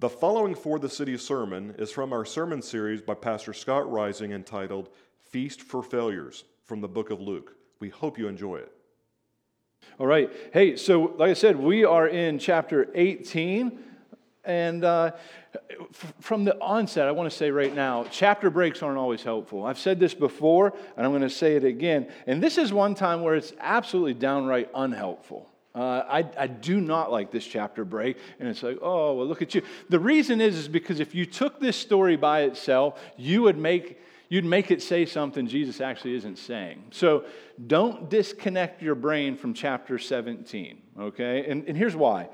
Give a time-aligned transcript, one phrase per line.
[0.00, 4.30] The following For the City sermon is from our sermon series by Pastor Scott Rising
[4.30, 4.90] entitled
[5.24, 7.56] Feast for Failures from the book of Luke.
[7.80, 8.72] We hope you enjoy it.
[9.98, 10.30] All right.
[10.52, 13.76] Hey, so like I said, we are in chapter 18.
[14.44, 15.10] And uh,
[15.68, 19.66] f- from the onset, I want to say right now, chapter breaks aren't always helpful.
[19.66, 22.06] I've said this before, and I'm going to say it again.
[22.28, 25.50] And this is one time where it's absolutely downright unhelpful.
[25.78, 28.16] Uh, I, I, do not like this chapter break.
[28.40, 29.62] And it's like, oh, well, look at you.
[29.88, 34.00] The reason is, is because if you took this story by itself, you would make,
[34.28, 36.82] you'd make it say something Jesus actually isn't saying.
[36.90, 37.26] So
[37.64, 41.48] don't disconnect your brain from chapter 17, okay?
[41.48, 42.28] And, and here's why.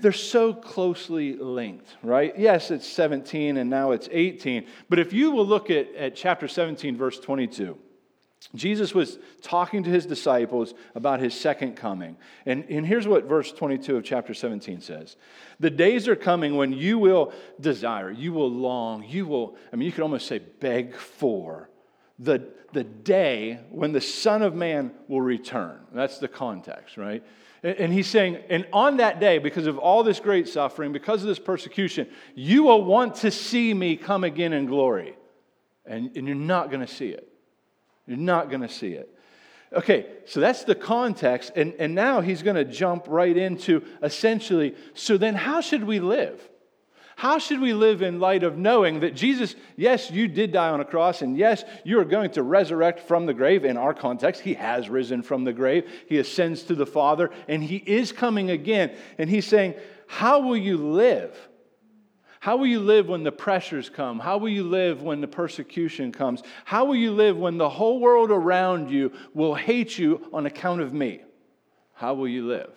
[0.00, 2.32] They're so closely linked, right?
[2.38, 4.64] Yes, it's 17 and now it's 18.
[4.88, 7.76] But if you will look at, at chapter 17, verse 22,
[8.54, 12.16] Jesus was talking to his disciples about his second coming.
[12.46, 15.16] And, and here's what verse 22 of chapter 17 says
[15.60, 19.86] The days are coming when you will desire, you will long, you will, I mean,
[19.86, 21.70] you could almost say beg for
[22.18, 25.80] the, the day when the Son of Man will return.
[25.92, 27.24] That's the context, right?
[27.62, 31.22] And, and he's saying, and on that day, because of all this great suffering, because
[31.22, 35.16] of this persecution, you will want to see me come again in glory.
[35.86, 37.33] And, and you're not going to see it.
[38.06, 39.10] You're not going to see it.
[39.72, 41.52] Okay, so that's the context.
[41.56, 46.00] And, and now he's going to jump right into essentially so then, how should we
[46.00, 46.40] live?
[47.16, 50.80] How should we live in light of knowing that Jesus, yes, you did die on
[50.80, 53.64] a cross, and yes, you are going to resurrect from the grave.
[53.64, 55.88] In our context, he has risen from the grave.
[56.08, 58.96] He ascends to the Father, and he is coming again.
[59.16, 59.74] And he's saying,
[60.08, 61.36] How will you live?
[62.44, 64.18] How will you live when the pressures come?
[64.18, 66.42] How will you live when the persecution comes?
[66.66, 70.82] How will you live when the whole world around you will hate you on account
[70.82, 71.22] of me?
[71.94, 72.70] How will you live?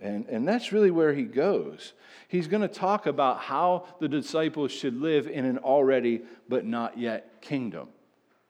[0.00, 1.92] And, and that's really where he goes.
[2.26, 6.98] He's going to talk about how the disciples should live in an already but not
[6.98, 7.90] yet kingdom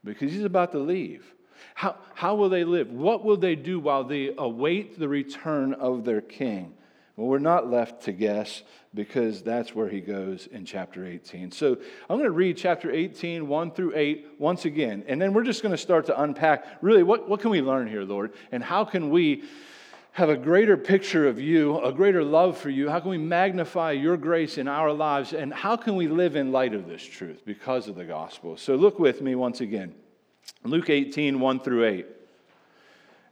[0.04, 1.34] because he's about to leave.
[1.74, 2.90] How, how will they live?
[2.90, 6.72] What will they do while they await the return of their king?
[7.16, 8.62] Well, we're not left to guess
[8.94, 11.50] because that's where he goes in chapter 18.
[11.50, 11.78] So
[12.10, 15.02] I'm going to read chapter 18, 1 through 8, once again.
[15.08, 17.88] And then we're just going to start to unpack really what, what can we learn
[17.88, 18.34] here, Lord?
[18.52, 19.44] And how can we
[20.12, 22.90] have a greater picture of you, a greater love for you?
[22.90, 25.32] How can we magnify your grace in our lives?
[25.32, 28.58] And how can we live in light of this truth because of the gospel?
[28.58, 29.94] So look with me once again.
[30.64, 32.06] Luke 18, 1 through 8.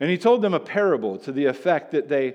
[0.01, 2.35] And he told them a parable to the effect that they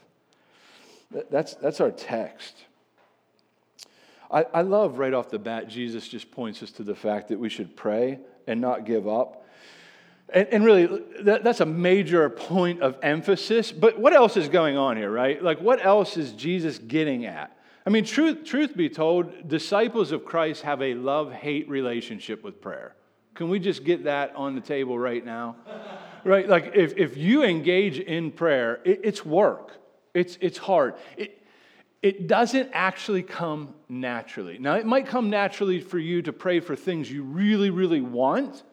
[1.29, 2.55] That's, that's our text.
[4.31, 7.39] I, I love right off the bat, Jesus just points us to the fact that
[7.39, 9.45] we should pray and not give up.
[10.33, 13.71] And, and really, that, that's a major point of emphasis.
[13.71, 15.43] But what else is going on here, right?
[15.43, 17.57] Like, what else is Jesus getting at?
[17.85, 22.61] I mean, truth, truth be told, disciples of Christ have a love hate relationship with
[22.61, 22.95] prayer.
[23.33, 25.55] Can we just get that on the table right now?
[26.23, 26.47] right?
[26.47, 29.80] Like, if, if you engage in prayer, it, it's work.
[30.13, 30.95] It's, it's hard.
[31.17, 31.41] It,
[32.01, 34.57] it doesn't actually come naturally.
[34.57, 38.63] Now, it might come naturally for you to pray for things you really, really want,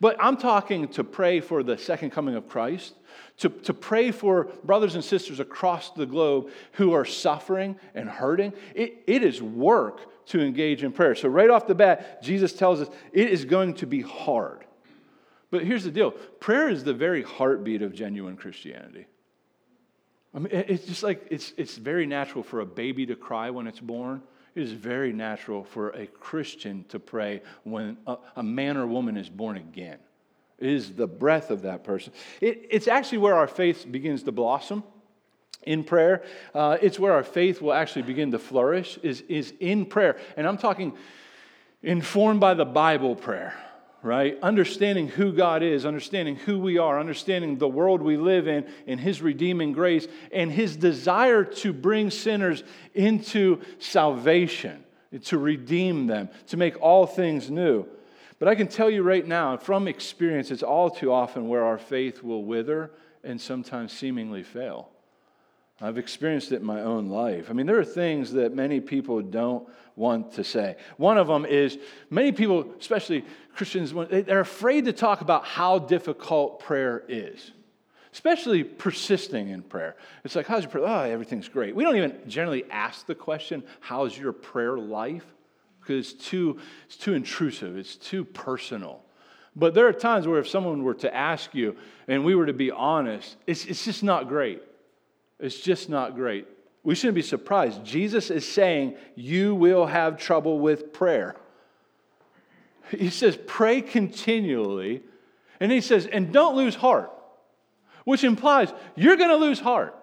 [0.00, 2.94] but I'm talking to pray for the second coming of Christ,
[3.38, 8.52] to, to pray for brothers and sisters across the globe who are suffering and hurting.
[8.74, 11.16] It, it is work to engage in prayer.
[11.16, 14.64] So, right off the bat, Jesus tells us it is going to be hard.
[15.50, 19.06] But here's the deal prayer is the very heartbeat of genuine Christianity.
[20.38, 23.66] I mean, it's just like it's, it's very natural for a baby to cry when
[23.66, 24.22] it's born.
[24.54, 29.16] It is very natural for a Christian to pray when a, a man or woman
[29.16, 29.98] is born again.
[30.60, 32.12] It is the breath of that person.
[32.40, 34.84] It, it's actually where our faith begins to blossom.
[35.64, 36.22] in prayer.
[36.54, 40.18] Uh, it's where our faith will actually begin to flourish, is, is in prayer.
[40.36, 40.96] And I'm talking
[41.82, 43.54] informed by the Bible prayer,
[44.02, 44.38] right?
[44.42, 48.98] Understanding who God is, understanding who we are, understanding the world we live in, in
[48.98, 52.62] His redeeming grace, and His desire to bring sinners
[52.94, 54.84] into salvation,
[55.24, 57.86] to redeem them, to make all things new.
[58.38, 61.78] But I can tell you right now, from experience, it's all too often where our
[61.78, 62.92] faith will wither
[63.24, 64.90] and sometimes seemingly fail.
[65.80, 67.46] I've experienced it in my own life.
[67.50, 70.76] I mean, there are things that many people don't want to say.
[70.96, 71.78] One of them is
[72.10, 73.24] many people, especially
[73.58, 77.50] Christians, they're afraid to talk about how difficult prayer is,
[78.12, 79.96] especially persisting in prayer.
[80.22, 80.86] It's like, how's your prayer?
[80.86, 81.74] Oh, everything's great.
[81.74, 85.24] We don't even generally ask the question, how's your prayer life?
[85.80, 89.02] Because it's too, it's too intrusive, it's too personal.
[89.56, 91.76] But there are times where if someone were to ask you
[92.06, 94.62] and we were to be honest, it's, it's just not great.
[95.40, 96.46] It's just not great.
[96.84, 97.84] We shouldn't be surprised.
[97.84, 101.34] Jesus is saying you will have trouble with prayer.
[102.90, 105.02] He says, pray continually.
[105.60, 107.12] And he says, and don't lose heart,
[108.04, 109.94] which implies you're going to lose heart.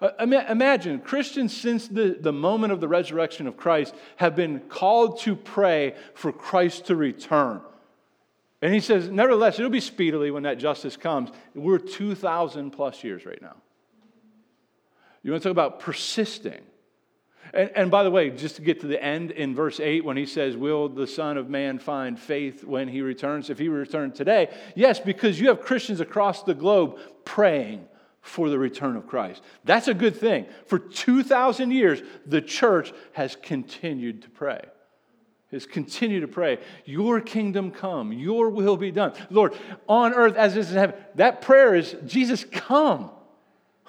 [0.00, 5.20] Uh, imagine Christians since the, the moment of the resurrection of Christ have been called
[5.20, 7.62] to pray for Christ to return.
[8.60, 11.30] And he says, nevertheless, it'll be speedily when that justice comes.
[11.54, 13.56] We're 2,000 plus years right now.
[15.22, 16.60] You want to talk about persisting.
[17.52, 20.16] And, and, by the way, just to get to the end in verse 8, when
[20.16, 23.50] he says, Will the Son of Man find faith when he returns?
[23.50, 27.86] If he returned today, yes, because you have Christians across the globe praying
[28.26, 29.40] for the return of Christ.
[29.64, 30.46] That's a good thing.
[30.66, 34.60] For 2,000 years, the church has continued to pray.
[35.52, 39.12] Has continued to pray, Your kingdom come, Your will be done.
[39.30, 39.54] Lord,
[39.88, 40.96] on earth as it is in heaven.
[41.14, 43.10] That prayer is, Jesus, come.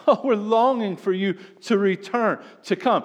[0.09, 1.33] Oh, we're longing for you
[1.63, 3.03] to return, to come.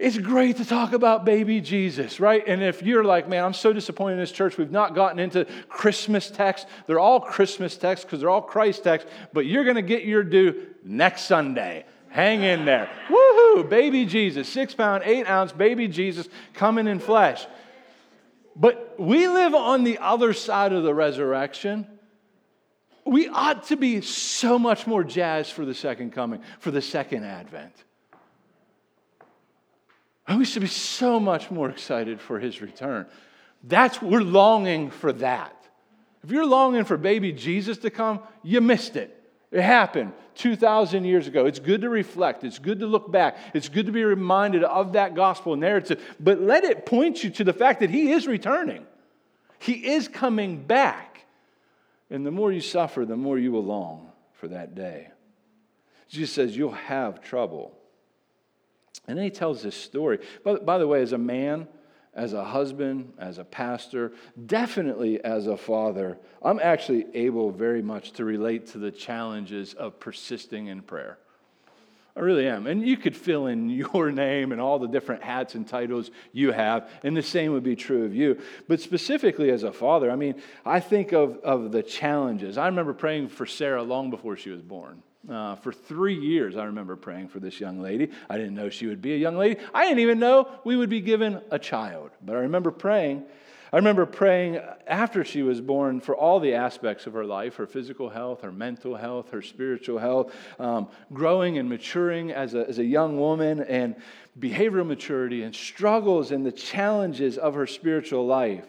[0.00, 2.42] It's great to talk about baby Jesus, right?
[2.46, 5.46] And if you're like, man, I'm so disappointed in this church, we've not gotten into
[5.68, 6.70] Christmas texts.
[6.86, 10.22] They're all Christmas texts because they're all Christ texts, but you're going to get your
[10.24, 11.84] due next Sunday.
[12.08, 12.88] Hang in there.
[13.10, 13.68] Woohoo!
[13.68, 17.46] Baby Jesus, six pound, eight ounce baby Jesus coming in flesh.
[18.56, 21.86] But we live on the other side of the resurrection
[23.04, 27.24] we ought to be so much more jazzed for the second coming, for the second
[27.24, 27.72] advent.
[30.30, 33.06] And we should be so much more excited for his return.
[33.64, 35.56] That's we're longing for that.
[36.22, 39.16] If you're longing for baby Jesus to come, you missed it.
[39.50, 41.46] It happened 2,000 years ago.
[41.46, 42.44] It's good to reflect.
[42.44, 43.38] It's good to look back.
[43.54, 46.00] It's good to be reminded of that gospel narrative.
[46.20, 48.86] But let it point you to the fact that He is returning,
[49.58, 51.24] He is coming back.
[52.08, 55.08] And the more you suffer, the more you will long for that day.
[56.08, 57.79] Jesus says, You'll have trouble.
[59.06, 60.18] And then he tells this story.
[60.44, 61.66] By, by the way, as a man,
[62.14, 64.12] as a husband, as a pastor,
[64.46, 70.00] definitely as a father, I'm actually able very much to relate to the challenges of
[70.00, 71.18] persisting in prayer.
[72.16, 72.66] I really am.
[72.66, 76.52] And you could fill in your name and all the different hats and titles you
[76.52, 78.40] have, and the same would be true of you.
[78.68, 82.58] But specifically as a father, I mean, I think of, of the challenges.
[82.58, 85.02] I remember praying for Sarah long before she was born.
[85.28, 88.10] Uh, for three years, I remember praying for this young lady.
[88.28, 89.60] I didn't know she would be a young lady.
[89.74, 92.10] I didn't even know we would be given a child.
[92.22, 93.24] But I remember praying
[93.72, 97.66] I remember praying after she was born for all the aspects of her life her
[97.66, 102.78] physical health, her mental health, her spiritual health, um, growing and maturing as a, as
[102.78, 103.94] a young woman, and
[104.38, 108.66] behavioral maturity, and struggles and the challenges of her spiritual life.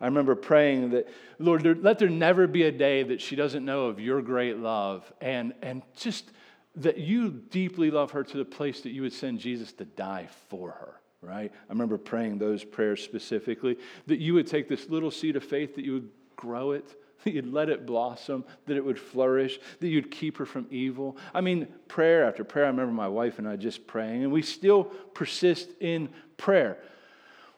[0.00, 3.86] I remember praying that, Lord, let there never be a day that she doesn't know
[3.86, 6.30] of your great love and, and just
[6.76, 10.28] that you deeply love her to the place that you would send Jesus to die
[10.48, 11.52] for her right?
[11.52, 15.74] I remember praying those prayers specifically that you would take this little seed of faith,
[15.74, 19.88] that you would grow it, that you'd let it blossom, that it would flourish, that
[19.88, 21.16] you'd keep her from evil.
[21.34, 22.66] I mean, prayer after prayer.
[22.66, 26.78] I remember my wife and I just praying, and we still persist in prayer.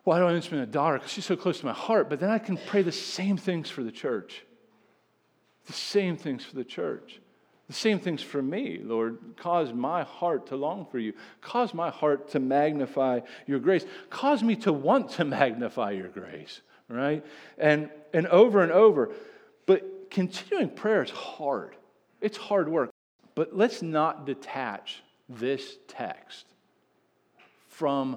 [0.08, 0.96] Why do I mention a daughter?
[0.96, 3.68] Because she's so close to my heart, but then I can pray the same things
[3.68, 4.42] for the church.
[5.66, 7.20] The same things for the church.
[7.66, 9.18] The same thing's for me, Lord.
[9.36, 11.12] Cause my heart to long for you.
[11.42, 13.84] Cause my heart to magnify your grace.
[14.08, 17.22] Cause me to want to magnify your grace, right?
[17.58, 19.10] And, and over and over.
[19.66, 21.76] But continuing prayer is hard.
[22.22, 22.88] It's hard work.
[23.34, 26.46] But let's not detach this text
[27.68, 28.16] from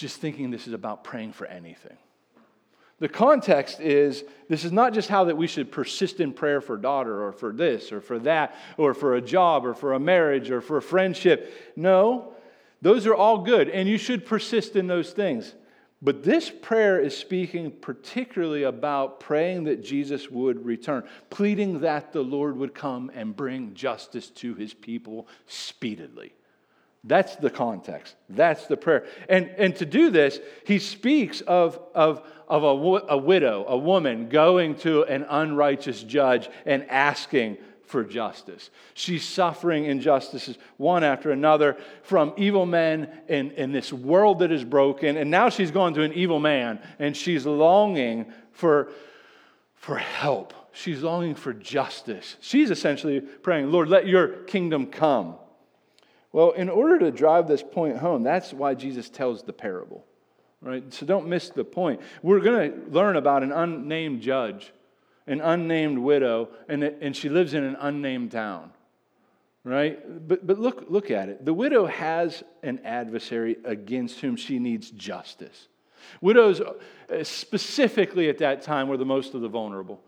[0.00, 1.96] just thinking this is about praying for anything.
[2.98, 6.76] The context is this is not just how that we should persist in prayer for
[6.76, 10.50] daughter or for this or for that or for a job or for a marriage
[10.50, 11.52] or for a friendship.
[11.76, 12.34] No,
[12.82, 15.54] those are all good and you should persist in those things.
[16.02, 22.22] But this prayer is speaking particularly about praying that Jesus would return, pleading that the
[22.22, 26.34] Lord would come and bring justice to his people speedily.
[27.02, 28.16] That's the context.
[28.28, 29.06] That's the prayer.
[29.28, 34.28] And, and to do this, he speaks of, of, of a, a widow, a woman
[34.28, 37.56] going to an unrighteous judge and asking
[37.90, 38.70] for justice.
[38.94, 44.62] She's suffering injustices one after another from evil men in, in this world that is
[44.62, 45.16] broken.
[45.16, 48.92] And now she's gone to an evil man and she's longing for,
[49.74, 50.54] for help.
[50.72, 52.36] She's longing for justice.
[52.40, 55.34] She's essentially praying, Lord, let your kingdom come.
[56.32, 60.04] Well, in order to drive this point home, that's why Jesus tells the parable,
[60.60, 60.92] right?
[60.92, 62.00] So don't miss the point.
[62.22, 64.72] We're going to learn about an unnamed judge,
[65.26, 68.70] an unnamed widow, and, and she lives in an unnamed town,
[69.64, 70.28] right?
[70.28, 71.44] But, but look, look at it.
[71.44, 75.66] The widow has an adversary against whom she needs justice.
[76.20, 80.00] Widows, uh, specifically at that time, were the most of the vulnerable.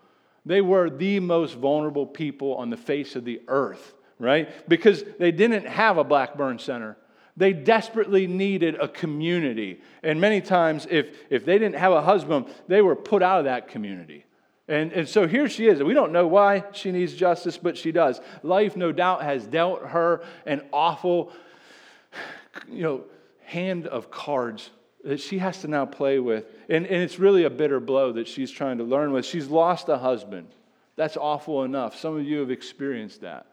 [0.46, 4.68] They were the most vulnerable people on the face of the earth right?
[4.68, 6.96] Because they didn't have a Blackburn Center.
[7.36, 9.80] They desperately needed a community.
[10.02, 13.44] And many times, if, if they didn't have a husband, they were put out of
[13.46, 14.24] that community.
[14.68, 15.82] And, and so here she is.
[15.82, 18.20] We don't know why she needs justice, but she does.
[18.42, 21.32] Life, no doubt, has dealt her an awful,
[22.68, 23.04] you know,
[23.44, 24.70] hand of cards
[25.04, 26.44] that she has to now play with.
[26.68, 29.26] And, and it's really a bitter blow that she's trying to learn with.
[29.26, 30.48] She's lost a husband.
[30.96, 31.98] That's awful enough.
[31.98, 33.46] Some of you have experienced that.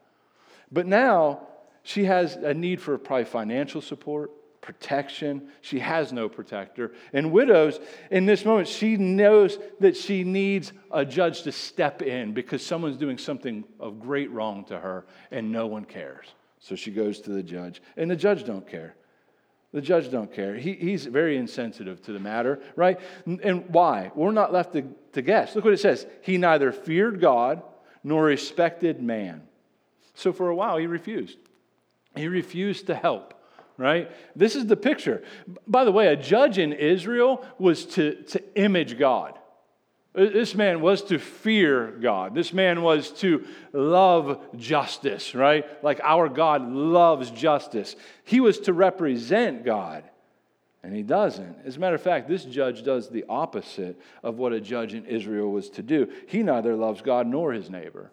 [0.72, 1.48] But now
[1.82, 5.48] she has a need for probably financial support, protection.
[5.62, 6.92] She has no protector.
[7.12, 12.32] And widows, in this moment, she knows that she needs a judge to step in
[12.32, 16.26] because someone's doing something of great wrong to her and no one cares.
[16.60, 17.82] So she goes to the judge.
[17.96, 18.94] And the judge don't care.
[19.72, 20.56] The judge don't care.
[20.56, 23.00] He, he's very insensitive to the matter, right?
[23.24, 24.10] And why?
[24.14, 25.54] We're not left to, to guess.
[25.54, 26.06] Look what it says.
[26.22, 27.62] He neither feared God
[28.02, 29.42] nor respected man.
[30.14, 31.38] So for a while, he refused.
[32.16, 33.34] He refused to help,
[33.76, 34.10] right?
[34.34, 35.22] This is the picture.
[35.66, 39.38] By the way, a judge in Israel was to, to image God.
[40.12, 42.34] Uh, this man was to fear God.
[42.34, 45.64] This man was to love justice, right?
[45.84, 47.94] Like our God loves justice.
[48.24, 50.02] He was to represent God,
[50.82, 51.58] and he doesn't.
[51.64, 55.06] As a matter of fact, this judge does the opposite of what a judge in
[55.06, 56.10] Israel was to do.
[56.26, 58.10] He neither loves God nor his neighbor.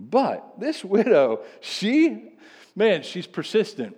[0.00, 2.32] But this widow, she,
[2.74, 3.96] man, she's persistent,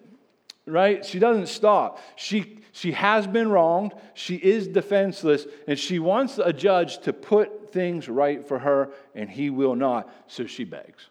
[0.67, 1.05] right?
[1.05, 2.01] She doesn't stop.
[2.17, 7.73] She, she has been wronged, she is defenseless, and she wants a judge to put
[7.73, 10.13] things right for her, and he will not.
[10.27, 11.09] So she begs,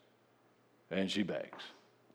[0.89, 1.63] and she begs,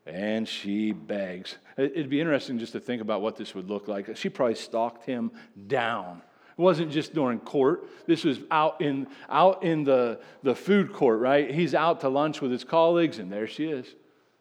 [0.05, 1.57] and she begs.
[1.77, 4.15] It'd be interesting just to think about what this would look like.
[4.15, 5.31] She probably stalked him
[5.65, 6.21] down
[6.57, 7.87] it wasn't just during court.
[8.07, 11.53] This was out in, out in the, the food court, right?
[11.53, 13.85] He's out to lunch with his colleagues, and there she is,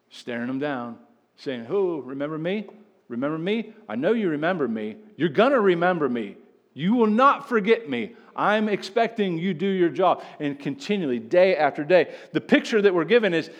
[0.08, 0.96] staring him down,
[1.36, 2.66] saying, Who, remember me?
[3.08, 3.72] Remember me?
[3.88, 4.96] I know you remember me.
[5.16, 6.36] You're going to remember me.
[6.72, 8.16] You will not forget me.
[8.34, 10.22] I'm expecting you do your job.
[10.40, 12.14] And continually, day after day.
[12.32, 13.50] The picture that we're given is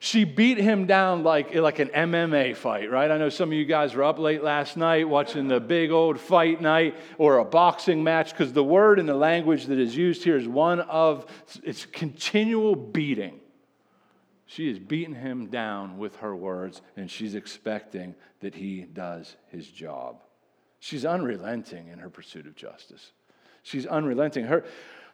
[0.00, 3.10] she beat him down like, like an MMA fight, right?
[3.10, 6.20] I know some of you guys were up late last night watching the big old
[6.20, 10.24] fight night or a boxing match because the word and the language that is used
[10.24, 11.26] here is one of
[11.62, 13.40] it's continual beating.
[14.46, 19.66] She is beating him down with her words, and she's expecting that he does his
[19.66, 20.22] job.
[20.78, 23.10] She's unrelenting in her pursuit of justice.
[23.64, 24.44] She's unrelenting.
[24.44, 24.64] Her,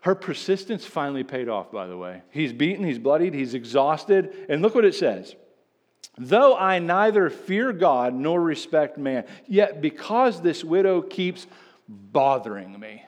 [0.02, 2.22] her persistence finally paid off, by the way.
[2.30, 4.34] He's beaten, he's bloodied, he's exhausted.
[4.48, 5.34] And look what it says
[6.18, 11.46] Though I neither fear God nor respect man, yet because this widow keeps
[11.88, 13.04] bothering me,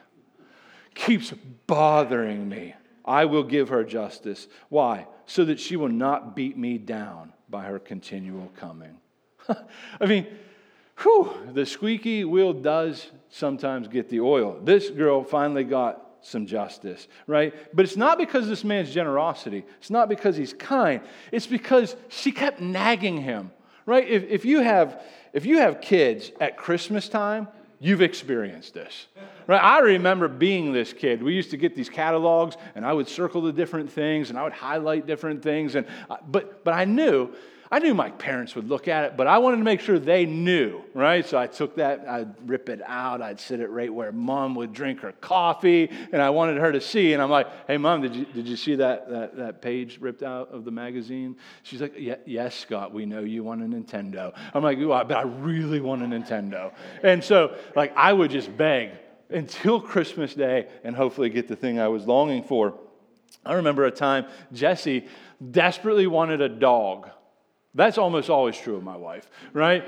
[0.94, 1.32] keeps
[1.66, 2.74] bothering me,
[3.04, 4.46] I will give her justice.
[4.68, 5.06] Why?
[5.26, 8.98] So that she will not beat me down by her continual coming.
[9.48, 10.28] I mean,
[11.02, 14.60] whew, the squeaky wheel does sometimes get the oil.
[14.62, 17.54] This girl finally got some justice, right?
[17.74, 19.64] But it's not because this man's generosity.
[19.78, 21.00] It's not because he's kind.
[21.30, 23.50] It's because she kept nagging him,
[23.86, 24.08] right?
[24.08, 25.02] If, if, you, have,
[25.32, 29.08] if you have kids at Christmas time, you've experienced this,
[29.46, 29.62] right?
[29.62, 31.22] I remember being this kid.
[31.22, 34.44] We used to get these catalogs, and I would circle the different things, and I
[34.44, 35.74] would highlight different things.
[35.74, 35.86] And,
[36.26, 37.34] but, but I knew
[37.70, 40.26] I knew my parents would look at it, but I wanted to make sure they
[40.26, 41.24] knew, right?
[41.26, 44.72] So I took that, I'd rip it out, I'd sit it right where mom would
[44.72, 47.14] drink her coffee, and I wanted her to see.
[47.14, 50.22] And I'm like, hey, mom, did you, did you see that, that, that page ripped
[50.22, 51.36] out of the magazine?
[51.62, 54.34] She's like, yes, Scott, we know you want a Nintendo.
[54.52, 56.72] I'm like, but I really want a Nintendo.
[57.02, 58.90] And so, like, I would just beg
[59.30, 62.78] until Christmas Day and hopefully get the thing I was longing for.
[63.44, 65.06] I remember a time Jesse
[65.50, 67.10] desperately wanted a dog.
[67.74, 69.84] That's almost always true of my wife, right?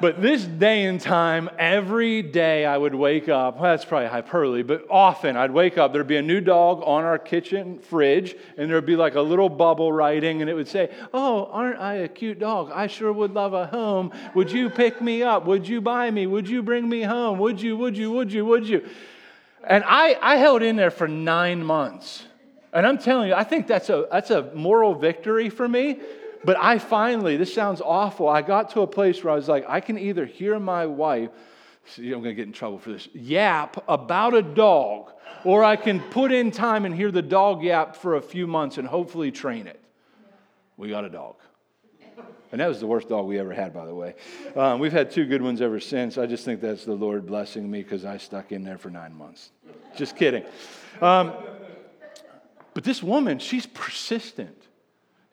[0.00, 4.62] but this day and time, every day I would wake up, well, that's probably hyperbole,
[4.62, 8.70] but often I'd wake up, there'd be a new dog on our kitchen fridge, and
[8.70, 12.08] there'd be like a little bubble writing, and it would say, Oh, aren't I a
[12.08, 12.70] cute dog?
[12.72, 14.12] I sure would love a home.
[14.34, 15.46] Would you pick me up?
[15.46, 16.26] Would you buy me?
[16.26, 17.38] Would you bring me home?
[17.38, 18.86] Would you, would you, would you, would you?
[19.64, 22.24] And I, I held in there for nine months.
[22.72, 26.00] And I'm telling you, I think that's a, that's a moral victory for me.
[26.44, 29.64] But I finally, this sounds awful, I got to a place where I was like,
[29.68, 31.30] I can either hear my wife,
[31.84, 35.12] see, I'm going to get in trouble for this, yap about a dog,
[35.44, 38.78] or I can put in time and hear the dog yap for a few months
[38.78, 39.80] and hopefully train it.
[40.76, 41.36] We got a dog.
[42.52, 44.14] And that was the worst dog we ever had, by the way.
[44.56, 46.18] Um, we've had two good ones ever since.
[46.18, 49.14] I just think that's the Lord blessing me because I stuck in there for nine
[49.14, 49.50] months.
[49.96, 50.44] Just kidding.
[51.00, 51.32] Um,
[52.74, 54.59] but this woman, she's persistent.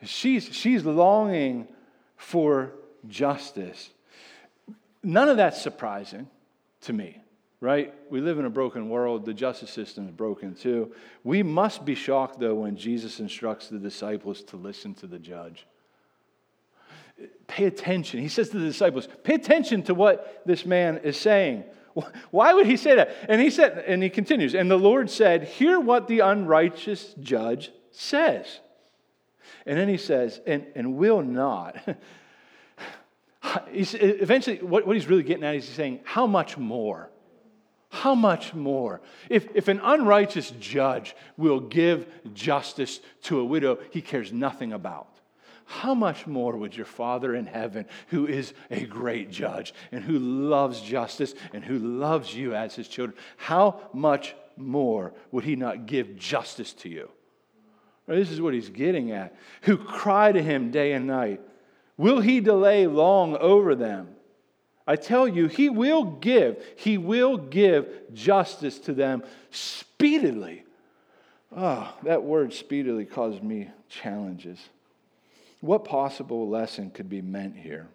[0.04, 1.68] She's, she's longing
[2.16, 2.74] for
[3.08, 3.90] justice.
[5.04, 6.28] None of that's surprising
[6.82, 7.22] to me,
[7.62, 7.94] right?
[8.10, 9.26] We live in a broken world.
[9.26, 10.94] The justice system is broken too.
[11.24, 15.66] We must be shocked, though, when Jesus instructs the disciples to listen to the judge.
[17.48, 18.20] Pay attention.
[18.20, 21.64] He says to the disciples, pay attention to what this man is saying.
[22.32, 23.16] Why would he say that?
[23.28, 27.72] And he said, and he continues, and the Lord said, Hear what the unrighteous judge
[27.92, 28.60] says.
[29.66, 31.78] And then he says, and, and will not.
[33.72, 37.10] he's, eventually, what, what he's really getting at is he's saying, How much more?
[37.90, 39.02] How much more?
[39.30, 45.08] If, if an unrighteous judge will give justice to a widow he cares nothing about,
[45.66, 50.18] how much more would your Father in heaven, who is a great judge and who
[50.18, 55.86] loves justice and who loves you as his children, how much more would he not
[55.86, 57.10] give justice to you?
[58.08, 59.36] This is what he's getting at.
[59.64, 61.42] Who cry to him day and night.
[61.98, 64.10] Will he delay long over them?
[64.86, 70.64] I tell you, he will give, he will give justice to them speedily.
[71.56, 74.60] Oh, that word speedily caused me challenges.
[75.60, 77.88] What possible lesson could be meant here?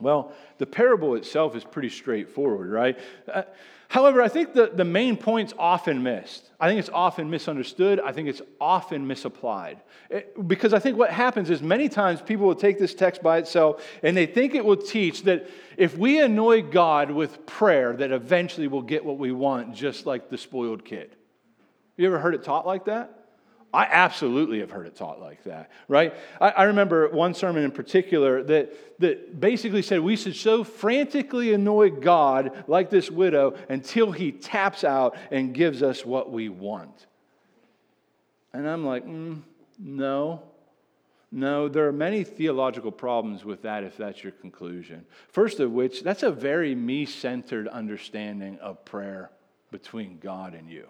[0.00, 2.98] Well, the parable itself is pretty straightforward, right?
[3.32, 3.42] Uh,
[3.88, 6.50] however, I think the, the main point's often missed.
[6.58, 8.00] I think it's often misunderstood.
[8.00, 9.82] I think it's often misapplied.
[10.10, 13.22] It, eh, because I think what happens is many times people will take this text
[13.22, 17.94] by itself and they think it will teach that if we annoy God with prayer,
[17.96, 21.14] that eventually we'll get what we want, just like the spoiled kid.
[21.96, 23.23] You ever heard it taught like that?
[23.74, 26.14] I absolutely have heard it taught like that, right?
[26.40, 31.52] I, I, remember one sermon in particular that, that basically said we should so frantically
[31.52, 37.06] annoy God like this widow until he taps out and gives us what we want.
[38.52, 39.42] And I'm like, mm,
[39.78, 40.42] no.
[41.32, 45.04] No, there are many theological problems with that if that's your conclusion.
[45.30, 49.32] First of which, that's a very me centered understanding of prayer
[49.72, 50.86] between God and you.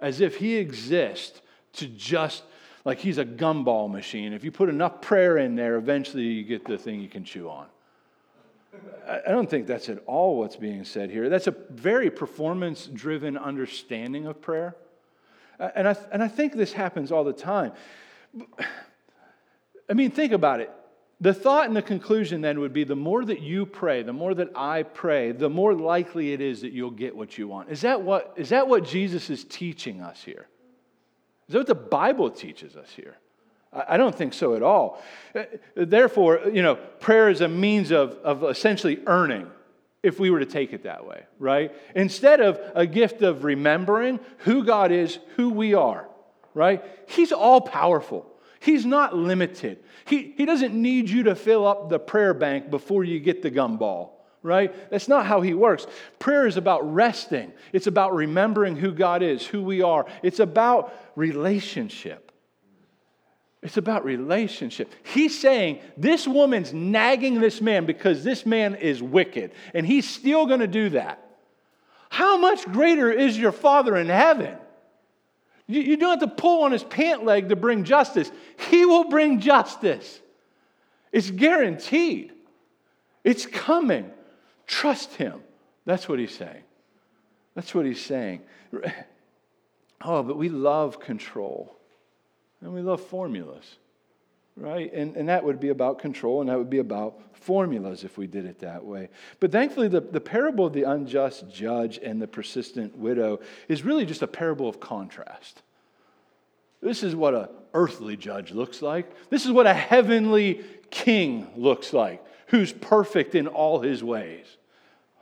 [0.00, 1.40] As if he exists
[1.74, 2.42] to just
[2.84, 4.32] like he's a gumball machine.
[4.32, 7.48] If you put enough prayer in there, eventually you get the thing you can chew
[7.48, 7.66] on.
[9.06, 11.28] I don't think that's at all what's being said here.
[11.28, 14.76] That's a very performance driven understanding of prayer.
[15.58, 17.72] And I, and I think this happens all the time.
[19.90, 20.70] I mean, think about it.
[21.20, 24.34] The thought and the conclusion then would be the more that you pray, the more
[24.34, 27.70] that I pray, the more likely it is that you'll get what you want.
[27.70, 30.46] Is that what, is that what Jesus is teaching us here?
[31.48, 33.16] Is that what the Bible teaches us here?
[33.72, 35.02] I don't think so at all.
[35.34, 39.46] Uh, therefore, you know, prayer is a means of, of essentially earning,
[40.02, 41.74] if we were to take it that way, right?
[41.94, 46.08] Instead of a gift of remembering who God is, who we are,
[46.54, 46.82] right?
[47.06, 48.26] He's all powerful.
[48.60, 49.82] He's not limited.
[50.06, 53.50] He, he doesn't need you to fill up the prayer bank before you get the
[53.50, 54.10] gumball
[54.42, 54.90] right?
[54.90, 55.86] That's not how he works.
[56.18, 60.94] Prayer is about resting, it's about remembering who God is, who we are, it's about
[61.16, 62.24] relationship.
[63.60, 64.94] It's about relationship.
[65.02, 70.46] He's saying this woman's nagging this man because this man is wicked, and he's still
[70.46, 71.24] going to do that.
[72.08, 74.56] How much greater is your Father in heaven?
[75.66, 78.30] You, don't have to pull on his pant leg to bring justice,
[78.70, 80.20] he will bring justice.
[81.12, 82.32] It's guaranteed.
[83.24, 84.10] It's coming.
[84.68, 85.40] Trust him.
[85.84, 86.62] That's what he's saying.
[87.56, 88.42] That's what he's saying.
[90.00, 91.74] Oh, but we love control
[92.60, 93.76] and we love formulas,
[94.56, 94.92] right?
[94.92, 98.26] And, and that would be about control and that would be about formulas if we
[98.26, 99.08] did it that way.
[99.40, 104.04] But thankfully, the, the parable of the unjust judge and the persistent widow is really
[104.06, 105.62] just a parable of contrast.
[106.80, 109.10] This is what an earthly judge looks like.
[109.30, 114.46] This is what a heavenly king looks like, who's perfect in all his ways.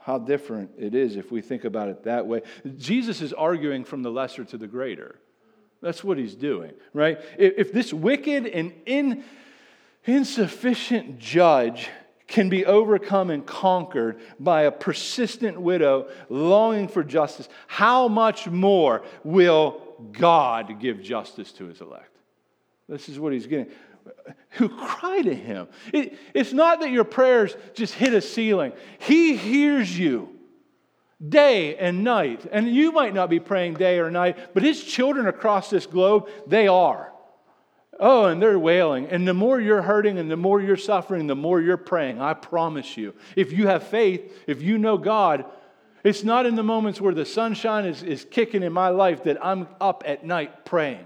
[0.07, 2.41] How different it is if we think about it that way.
[2.77, 5.19] Jesus is arguing from the lesser to the greater.
[5.81, 7.19] That's what he's doing, right?
[7.37, 9.25] If, this wicked and in,
[10.05, 11.89] insufficient judge
[12.25, 19.03] can be overcome and conquered by a persistent widow longing for justice, how much more
[19.25, 19.81] will
[20.13, 22.15] God give justice to his elect?
[22.87, 23.69] This is what he's getting.
[24.57, 25.67] Who cry to him.
[25.93, 30.29] It, it's not that your prayers just hit a ceiling, he hears you
[31.27, 32.45] day and night.
[32.51, 36.29] And you might not be praying day or night, but his children across this globe,
[36.45, 37.11] they are.
[37.99, 39.07] Oh, and they're wailing.
[39.07, 42.21] And the more you're hurting and the more you're suffering, the more you're praying.
[42.21, 43.15] I promise you.
[43.35, 45.45] If you have faith, if you know God,
[46.03, 49.43] it's not in the moments where the sunshine is, is kicking in my life that
[49.43, 51.05] I'm up at night praying.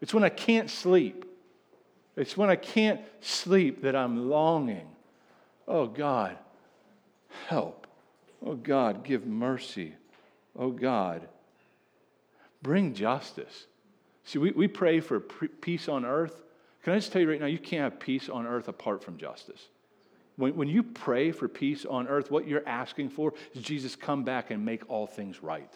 [0.00, 1.24] It's when I can't sleep.
[2.16, 4.88] It's when I can't sleep that I'm longing.
[5.66, 6.36] Oh, God,
[7.48, 7.86] help.
[8.44, 9.94] Oh, God, give mercy.
[10.58, 11.26] Oh, God,
[12.62, 13.66] bring justice.
[14.24, 16.42] See, we, we pray for peace on earth.
[16.82, 19.16] Can I just tell you right now, you can't have peace on earth apart from
[19.16, 19.68] justice.
[20.36, 24.24] When, when you pray for peace on earth, what you're asking for is Jesus come
[24.24, 25.70] back and make all things right.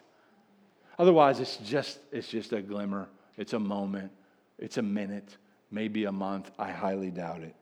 [0.98, 4.10] Otherwise, it's just, it's just a glimmer, it's a moment,
[4.58, 5.36] it's a minute,
[5.76, 6.50] maybe a month.
[6.58, 7.54] I highly doubt it.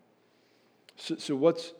[0.96, 1.72] So, so what's,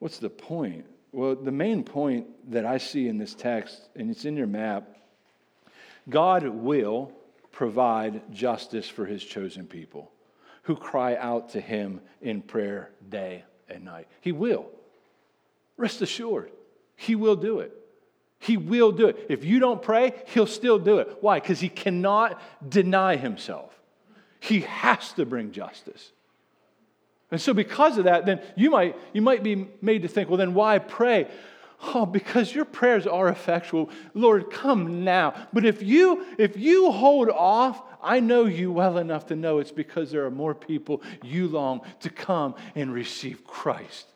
[0.00, 0.86] what's the point?
[1.12, 4.96] Well, the main point that I see in this text, and it's in your map
[6.08, 7.12] God will
[7.52, 10.10] provide justice for his chosen people
[10.62, 14.08] who cry out to him in prayer day and night.
[14.20, 14.66] He will.
[15.76, 16.50] Rest assured,
[16.96, 17.72] he will do it.
[18.38, 19.26] He will do it.
[19.28, 21.18] If you don't pray, he'll still do it.
[21.20, 21.38] Why?
[21.38, 23.79] Because he cannot deny himself.
[24.40, 26.10] He has to bring justice.
[27.30, 30.38] And so, because of that, then you might, you might be made to think, well,
[30.38, 31.28] then why pray?
[31.82, 33.88] Oh, because your prayers are effectual.
[34.12, 35.34] Lord, come now.
[35.52, 39.70] But if you if you hold off, I know you well enough to know it's
[39.70, 44.06] because there are more people you long to come and receive Christ.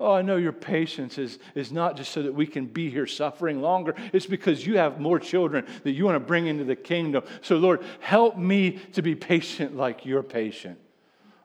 [0.00, 3.06] Oh, I know your patience is, is not just so that we can be here
[3.06, 3.94] suffering longer.
[4.14, 7.22] It's because you have more children that you want to bring into the kingdom.
[7.42, 10.78] So, Lord, help me to be patient like you're patient.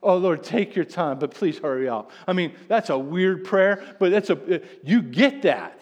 [0.01, 2.11] Oh, Lord, take your time, but please hurry up.
[2.25, 5.81] I mean, that's a weird prayer, but that's a, you get that.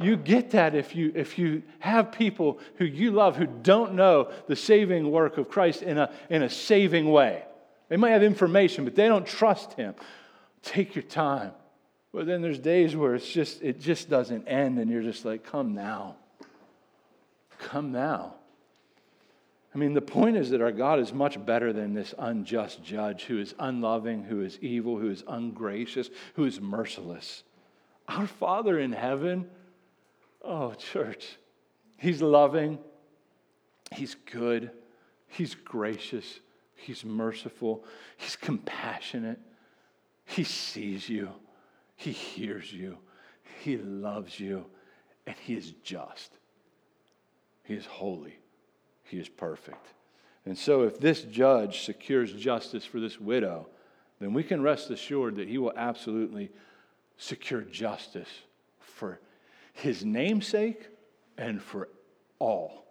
[0.00, 4.32] You get that if you, if you have people who you love who don't know
[4.48, 7.44] the saving work of Christ in a, in a saving way.
[7.90, 9.94] They might have information, but they don't trust Him.
[10.62, 11.52] Take your time.
[12.12, 15.44] But then there's days where it's just, it just doesn't end, and you're just like,
[15.44, 16.16] come now.
[17.58, 18.34] Come now.
[19.74, 23.24] I mean, the point is that our God is much better than this unjust judge
[23.24, 27.42] who is unloving, who is evil, who is ungracious, who is merciless.
[28.08, 29.48] Our Father in heaven,
[30.42, 31.38] oh, church,
[31.96, 32.78] He's loving,
[33.92, 34.70] He's good,
[35.28, 36.40] He's gracious,
[36.74, 37.84] He's merciful,
[38.18, 39.40] He's compassionate,
[40.26, 41.30] He sees you,
[42.02, 42.98] He hears you,
[43.60, 44.66] He loves you,
[45.26, 46.32] and He is just.
[47.64, 48.38] He is holy.
[49.04, 49.86] He is perfect.
[50.44, 53.68] And so, if this judge secures justice for this widow,
[54.18, 56.50] then we can rest assured that he will absolutely
[57.16, 58.28] secure justice
[58.80, 59.20] for
[59.72, 60.88] his namesake
[61.38, 61.88] and for
[62.38, 62.84] all.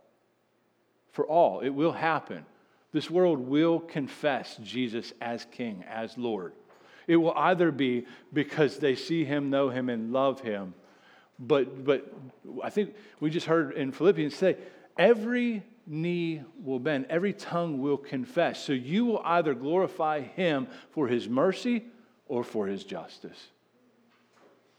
[1.12, 1.60] For all.
[1.62, 2.46] It will happen.
[2.94, 6.54] This world will confess Jesus as King, as Lord.
[7.12, 10.74] It will either be because they see him, know him, and love him.
[11.38, 12.10] But, but
[12.64, 14.56] I think we just heard in Philippians say,
[14.98, 18.64] every knee will bend, every tongue will confess.
[18.64, 21.84] So you will either glorify him for his mercy
[22.30, 23.50] or for his justice.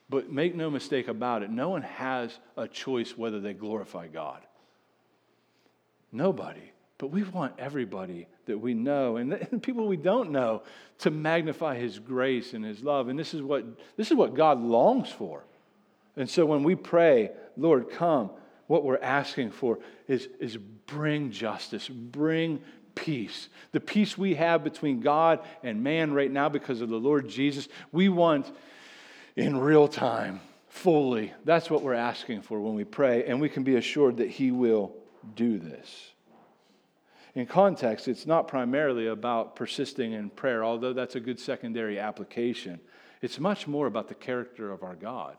[0.08, 4.40] But make no mistake about it, no one has a choice whether they glorify God.
[6.10, 6.72] Nobody.
[6.96, 10.62] But we want everybody that we know and, people we don't know
[10.98, 13.08] to magnify his grace and his love.
[13.08, 13.64] And this is what,
[13.96, 15.44] this is what God longs for.
[16.16, 18.30] And so when we pray, Lord, come,
[18.66, 19.78] what we're asking for
[20.08, 22.60] is, is bring justice, bring
[22.94, 23.48] peace.
[23.72, 27.68] The peace we have between God and man right now because of the Lord Jesus,
[27.90, 28.50] we want
[29.36, 31.32] in real time, fully.
[31.44, 34.50] That's what we're asking for when we pray, and we can be assured that He
[34.50, 34.94] will
[35.34, 36.11] do this.
[37.34, 42.78] In context, it's not primarily about persisting in prayer, although that's a good secondary application.
[43.22, 45.36] It's much more about the character of our God.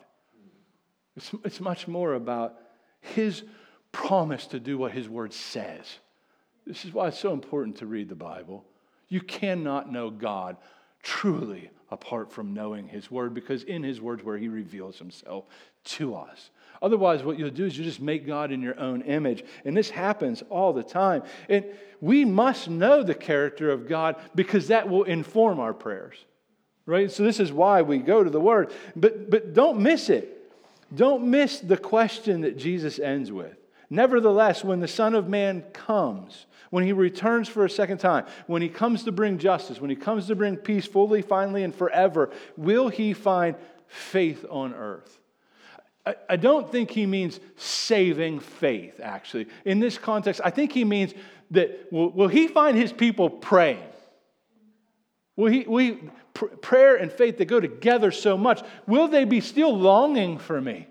[1.16, 2.56] It's, it's much more about
[3.02, 3.44] His
[3.92, 5.86] promise to do what His Word says.
[6.66, 8.66] This is why it's so important to read the Bible.
[9.10, 10.58] You cannot know God
[11.04, 15.46] truly apart from knowing His Word because in His Word where He reveals Himself
[15.86, 16.50] to us.
[16.82, 19.46] Otherwise, what you'll do is you just make God in your own image.
[19.64, 21.24] And this happens all the time.
[21.48, 21.66] And
[22.02, 26.18] we must know the character of God because that will inform our prayers.
[26.86, 27.10] Right?
[27.10, 28.74] So this is why we go to the Word.
[28.96, 30.52] But, but don't miss it.
[30.94, 33.58] Don't miss the question that Jesus ends with.
[33.94, 38.64] Nevertheless, when the Son of Man comes, when he returns for a second time, when
[38.64, 42.32] he comes to bring justice, when he comes to bring peace fully, finally, and forever,
[42.58, 45.20] will he find faith on earth?
[46.28, 49.46] I, don't think he means saving faith, actually.
[49.64, 51.14] In this context, I think he means
[51.52, 53.84] that will, will he find his people praying?
[55.36, 56.00] Will he, will he,
[56.34, 60.60] pr- prayer and faith that go together so much, will they be still longing for
[60.60, 60.88] me?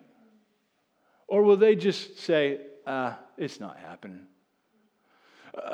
[1.27, 4.27] Or will they just say, uh, it's not happening?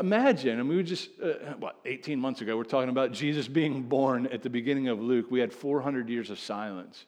[0.01, 3.83] Imagine, I mean, we just, uh, what, 18 months ago, we're talking about Jesus being
[3.83, 5.27] born at the beginning of Luke.
[5.31, 7.07] We had 400 years of silence.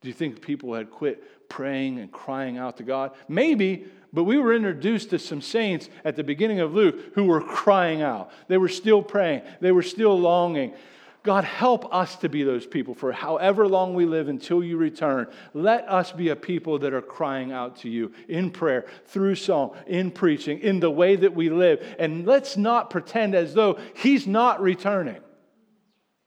[0.00, 3.12] Do you think people had quit praying and crying out to God?
[3.28, 7.40] Maybe, but we were introduced to some saints at the beginning of Luke who were
[7.40, 8.30] crying out.
[8.46, 10.74] They were still praying, they were still longing.
[11.22, 15.28] God, help us to be those people for however long we live until you return.
[15.54, 19.76] Let us be a people that are crying out to you in prayer, through song,
[19.86, 21.84] in preaching, in the way that we live.
[21.98, 25.20] And let's not pretend as though He's not returning.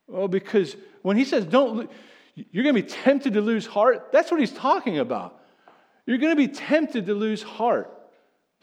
[0.08, 1.92] Well, because when He says, don't,
[2.36, 5.42] you're going to be tempted to lose heart, that's what He's talking about.
[6.06, 7.92] You're going to be tempted to lose heart.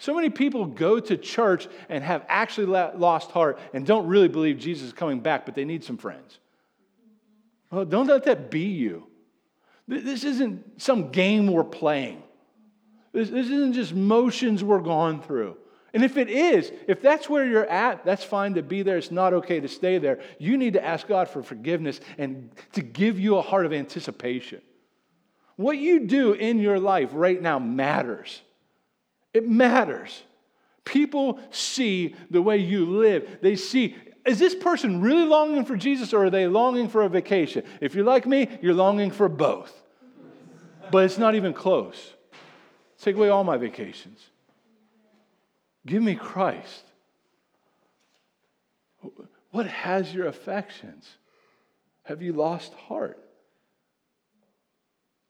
[0.02, 4.58] So many people go to church and have actually lost heart and don't really believe
[4.58, 6.40] Jesus is coming back, but they need some friends.
[7.70, 9.06] Well, don't let that be you.
[9.86, 12.20] This isn't some game we're playing.
[13.12, 15.56] This, this isn't just motions we're going through.
[15.94, 18.96] And if it is, if that's where you're at, that's fine to be there.
[18.96, 20.18] It's not okay to stay there.
[20.36, 24.62] You need to ask God for forgiveness and to give you a heart of anticipation.
[25.54, 28.42] What you do in your life right now matters.
[29.32, 30.22] It matters.
[30.84, 33.38] People see the way you live.
[33.40, 37.08] They see, is this person really longing for Jesus or are they longing for a
[37.08, 37.64] vacation?
[37.80, 39.72] If you're like me, you're longing for both.
[40.90, 42.14] But it's not even close.
[43.00, 44.20] Take away all my vacations.
[45.86, 46.84] Give me Christ.
[49.50, 51.08] What has your affections?
[52.04, 53.21] Have you lost heart?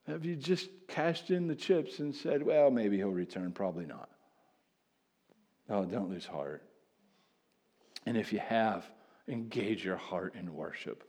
[0.06, 3.52] Have you just cashed in the chips and said, well, maybe he'll return?
[3.52, 4.10] Probably not.
[5.68, 6.62] No, don't lose heart.
[8.04, 8.84] And if you have,
[9.28, 11.04] engage your heart in worship.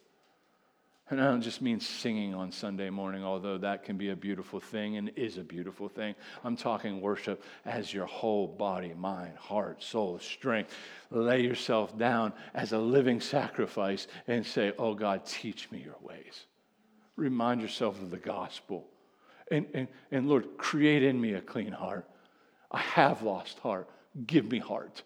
[1.09, 4.59] And I don't just mean singing on Sunday morning, although that can be a beautiful
[4.59, 6.15] thing and is a beautiful thing.
[6.45, 10.73] I'm talking worship as your whole body, mind, heart, soul, strength.
[11.09, 16.45] Lay yourself down as a living sacrifice and say, Oh God, teach me your ways.
[17.15, 18.87] Remind yourself of the gospel.
[19.51, 22.09] And, and, and Lord, create in me a clean heart.
[22.71, 23.89] I have lost heart.
[24.25, 25.03] Give me heart.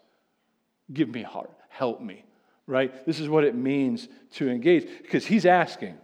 [0.92, 1.50] Give me heart.
[1.68, 2.24] Help me.
[2.66, 3.04] Right?
[3.06, 5.96] This is what it means to engage because he's asking.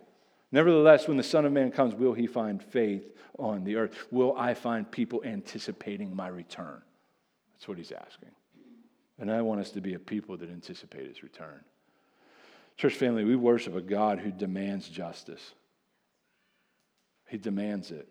[0.53, 3.05] Nevertheless, when the Son of Man comes, will he find faith
[3.39, 4.07] on the earth?
[4.11, 6.81] Will I find people anticipating my return?
[7.55, 8.31] That's what he's asking.
[9.19, 11.61] And I want us to be a people that anticipate his return.
[12.77, 15.53] Church family, we worship a God who demands justice.
[17.27, 18.09] He demands it.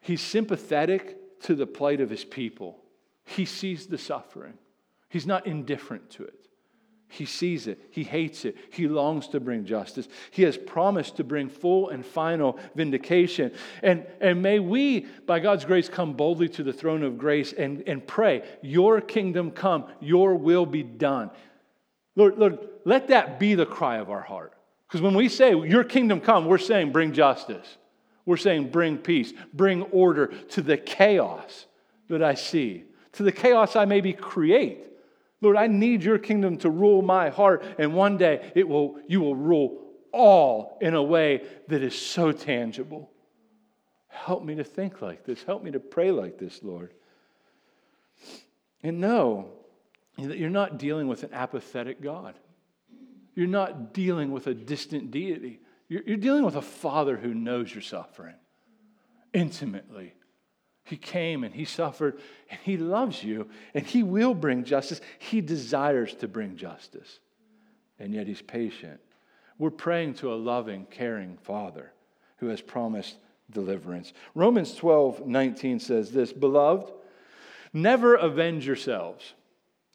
[0.00, 2.78] He's sympathetic to the plight of his people.
[3.24, 4.54] He sees the suffering.
[5.08, 6.46] He's not indifferent to it.
[7.08, 7.80] He sees it.
[7.92, 8.56] He hates it.
[8.70, 10.08] He longs to bring justice.
[10.32, 13.52] He has promised to bring full and final vindication.
[13.82, 17.84] And, and may we, by God's grace, come boldly to the throne of grace and,
[17.86, 21.30] and pray, Your kingdom come, Your will be done.
[22.16, 24.55] Lord, Lord, let that be the cry of our heart.
[24.86, 27.78] Because when we say, Your kingdom come, we're saying, Bring justice.
[28.24, 31.66] We're saying, Bring peace, bring order to the chaos
[32.08, 34.84] that I see, to the chaos I maybe create.
[35.40, 39.20] Lord, I need your kingdom to rule my heart, and one day it will, you
[39.20, 43.10] will rule all in a way that is so tangible.
[44.08, 45.42] Help me to think like this.
[45.42, 46.94] Help me to pray like this, Lord.
[48.82, 49.50] And know
[50.16, 52.34] that You're not dealing with an apathetic God.
[53.36, 55.60] You're not dealing with a distant deity.
[55.88, 58.34] You're, you're dealing with a father who knows your suffering
[59.32, 60.14] intimately.
[60.82, 62.18] He came and he suffered
[62.50, 65.00] and he loves you and he will bring justice.
[65.18, 67.20] He desires to bring justice.
[67.98, 69.00] And yet he's patient.
[69.58, 71.92] We're praying to a loving, caring father
[72.38, 73.16] who has promised
[73.50, 74.12] deliverance.
[74.34, 76.92] Romans 12, 19 says this Beloved,
[77.72, 79.34] never avenge yourselves,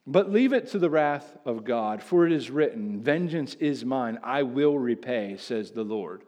[0.07, 4.19] but leave it to the wrath of God, for it is written, Vengeance is mine,
[4.23, 6.23] I will repay, says the Lord.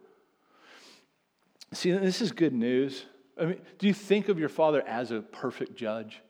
[1.72, 3.04] See, this is good news.
[3.38, 6.20] I mean, do you think of your father as a perfect judge?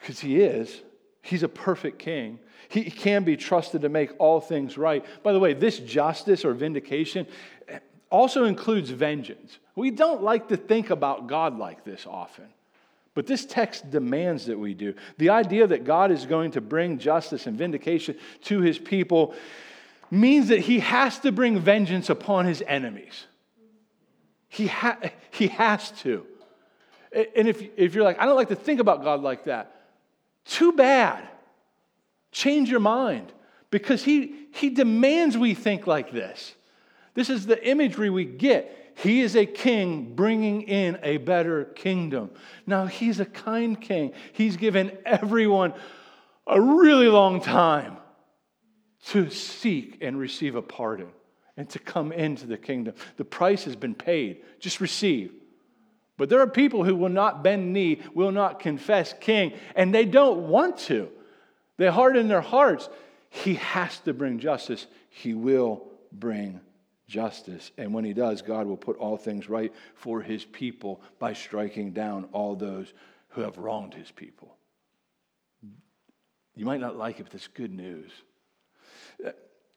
[0.00, 0.82] Because he is.
[1.22, 2.38] He's a perfect king.
[2.68, 5.04] He can be trusted to make all things right.
[5.22, 7.26] By the way, this justice or vindication
[8.10, 9.58] also includes vengeance.
[9.74, 12.46] We don't like to think about God like this often.
[13.14, 14.94] But this text demands that we do.
[15.18, 19.34] The idea that God is going to bring justice and vindication to his people
[20.10, 23.26] means that he has to bring vengeance upon his enemies.
[24.48, 24.98] He, ha-
[25.30, 26.26] he has to.
[27.36, 29.74] And if, if you're like, I don't like to think about God like that,
[30.44, 31.28] too bad.
[32.32, 33.32] Change your mind
[33.70, 36.54] because he, he demands we think like this.
[37.14, 38.83] This is the imagery we get.
[38.96, 42.30] He is a king bringing in a better kingdom.
[42.66, 44.12] Now, he's a kind king.
[44.32, 45.74] He's given everyone
[46.46, 47.96] a really long time
[49.06, 51.08] to seek and receive a pardon
[51.56, 52.94] and to come into the kingdom.
[53.16, 54.42] The price has been paid.
[54.60, 55.32] Just receive.
[56.16, 60.04] But there are people who will not bend knee, will not confess king, and they
[60.04, 61.10] don't want to.
[61.76, 62.88] They harden their hearts.
[63.30, 64.86] He has to bring justice.
[65.10, 66.60] He will bring
[67.06, 67.70] justice.
[67.76, 71.92] And when he does, God will put all things right for his people by striking
[71.92, 72.92] down all those
[73.30, 74.56] who have wronged his people.
[76.56, 78.10] You might not like it, but it's good news.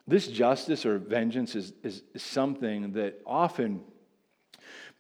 [0.08, 3.82] This justice or vengeance is, is, is something that often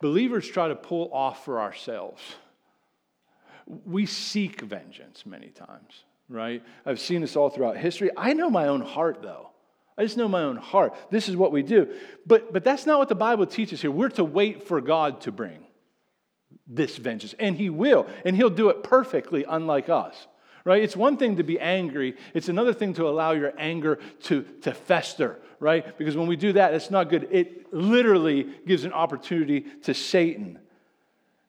[0.01, 2.21] believers try to pull off for ourselves.
[3.85, 6.63] We seek vengeance many times, right?
[6.85, 8.09] I've seen this all throughout history.
[8.17, 9.51] I know my own heart, though.
[9.97, 10.93] I just know my own heart.
[11.09, 11.91] This is what we do.
[12.25, 13.89] But, but that's not what the Bible teaches here.
[13.89, 15.65] We're to wait for God to bring
[16.67, 17.33] this vengeance.
[17.39, 18.07] And He will.
[18.23, 20.27] And He'll do it perfectly, unlike us.
[20.63, 20.83] Right?
[20.83, 24.73] It's one thing to be angry, it's another thing to allow your anger to, to
[24.73, 25.97] fester, right?
[25.97, 27.29] Because when we do that, it's not good.
[27.31, 30.59] It literally gives an opportunity to Satan.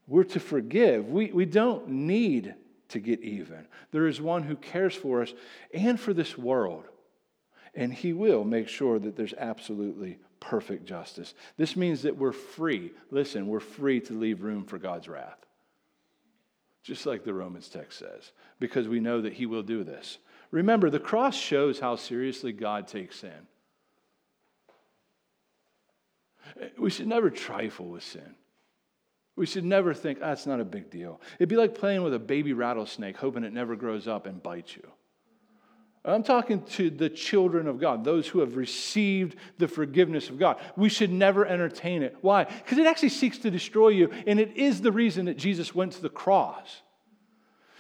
[0.06, 1.08] We're to forgive.
[1.08, 2.54] We, we don't need
[2.90, 3.66] to get even.
[3.90, 5.34] There is one who cares for us
[5.74, 6.84] and for this world
[7.74, 11.34] and He will make sure that there's absolutely perfect justice.
[11.56, 12.92] This means that we're free.
[13.10, 15.38] Listen, we're free to leave room for God's wrath.
[16.82, 20.18] Just like the Romans text says, because we know that He will do this.
[20.50, 23.46] Remember, the cross shows how seriously God takes sin.
[26.78, 28.34] We should never trifle with sin.
[29.36, 31.20] We should never think, that's ah, not a big deal.
[31.38, 34.74] It'd be like playing with a baby rattlesnake, hoping it never grows up and bites
[34.74, 34.90] you.
[36.14, 40.58] I'm talking to the children of God, those who have received the forgiveness of God.
[40.76, 42.16] We should never entertain it.
[42.22, 42.44] Why?
[42.44, 45.92] Because it actually seeks to destroy you, and it is the reason that Jesus went
[45.92, 46.82] to the cross.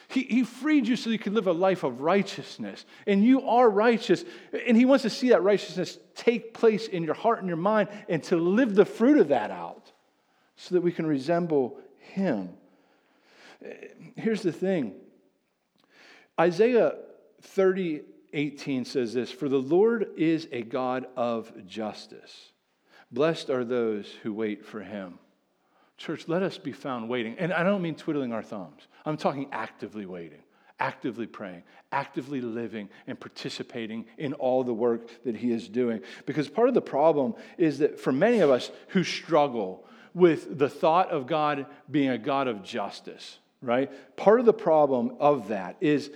[0.08, 3.68] He, he freed you so you could live a life of righteousness, and you are
[3.68, 4.24] righteous,
[4.66, 7.88] and He wants to see that righteousness take place in your heart and your mind,
[8.08, 9.92] and to live the fruit of that out
[10.56, 12.50] so that we can resemble Him.
[14.16, 14.94] Here's the thing
[16.38, 16.94] Isaiah
[17.42, 22.52] 30 18 says this For the Lord is a God of justice.
[23.10, 25.18] Blessed are those who wait for him.
[25.96, 27.36] Church, let us be found waiting.
[27.38, 30.42] And I don't mean twiddling our thumbs, I'm talking actively waiting,
[30.78, 36.00] actively praying, actively living, and participating in all the work that he is doing.
[36.26, 40.68] Because part of the problem is that for many of us who struggle with the
[40.68, 43.90] thought of God being a God of justice, right?
[44.16, 46.10] Part of the problem of that is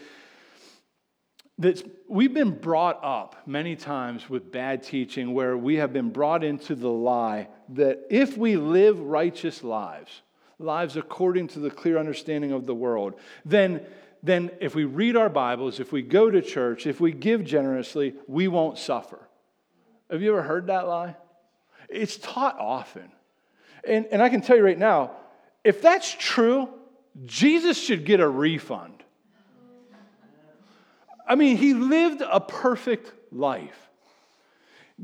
[1.58, 6.42] that we've been brought up many times with bad teaching where we have been brought
[6.42, 10.22] into the lie that if we live righteous lives,
[10.58, 13.84] lives according to the clear understanding of the world, then,
[14.22, 18.14] then if we read our Bibles, if we go to church, if we give generously,
[18.26, 19.28] we won't suffer.
[20.10, 21.16] Have you ever heard that lie?
[21.88, 23.10] It's taught often.
[23.86, 25.12] And, and I can tell you right now,
[25.64, 26.68] if that's true,
[27.24, 29.01] Jesus should get a refund.
[31.26, 33.90] I mean, he lived a perfect life.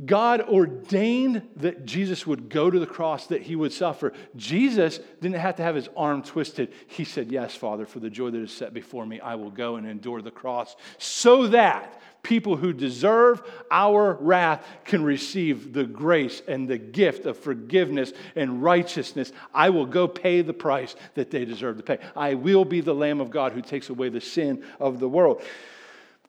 [0.05, 4.13] God ordained that Jesus would go to the cross, that he would suffer.
[4.37, 6.73] Jesus didn't have to have his arm twisted.
[6.87, 9.77] He said, Yes, Father, for the joy that is set before me, I will go
[9.77, 16.43] and endure the cross so that people who deserve our wrath can receive the grace
[16.47, 19.33] and the gift of forgiveness and righteousness.
[19.53, 21.99] I will go pay the price that they deserve to pay.
[22.15, 25.43] I will be the Lamb of God who takes away the sin of the world.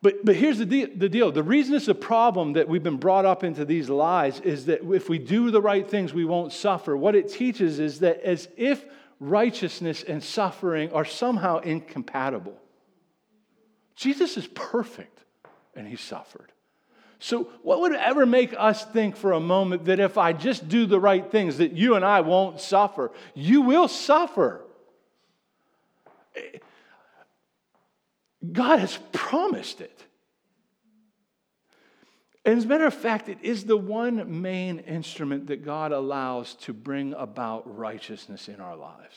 [0.01, 1.31] But, but here's the the deal.
[1.31, 4.81] The reason it's a problem that we've been brought up into these lies is that
[4.93, 6.95] if we do the right things, we won't suffer.
[6.95, 8.85] What it teaches is that as if
[9.19, 12.57] righteousness and suffering are somehow incompatible.
[13.95, 15.19] Jesus is perfect
[15.75, 16.51] and he suffered.
[17.21, 20.85] So, what would ever make us think for a moment that if I just do
[20.85, 23.11] the right things, that you and I won't suffer?
[23.35, 24.61] You will suffer.
[28.51, 30.03] God has promised it.
[32.45, 36.55] And as a matter of fact, it is the one main instrument that God allows
[36.55, 39.15] to bring about righteousness in our lives.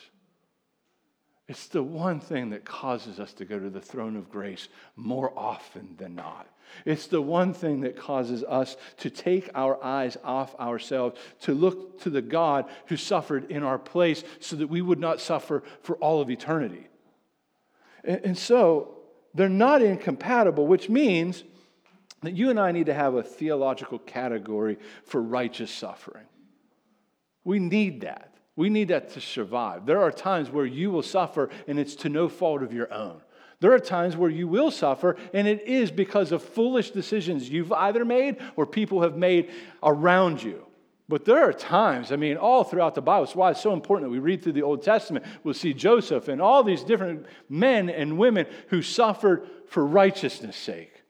[1.47, 5.37] It's the one thing that causes us to go to the throne of grace more
[5.37, 6.47] often than not.
[6.85, 12.01] It's the one thing that causes us to take our eyes off ourselves, to look
[12.01, 15.97] to the God who suffered in our place so that we would not suffer for
[15.97, 16.87] all of eternity.
[18.05, 19.02] And, so,
[19.33, 21.43] they're not incompatible, which means
[22.21, 26.25] that you and I need to have a theological category for righteous suffering.
[27.43, 28.33] We need that.
[28.55, 29.85] We need that to survive.
[29.85, 33.21] There are times where you will suffer and it's to no fault of your own.
[33.59, 37.71] There are times where you will suffer and it is because of foolish decisions you've
[37.71, 40.65] either made or people have made around you.
[41.09, 44.09] But there are times, I mean, all throughout the Bible, it's why it's so important
[44.09, 45.25] that we read through the Old Testament.
[45.43, 51.03] We'll see Joseph and all these different men and women who suffered for righteousness' sake.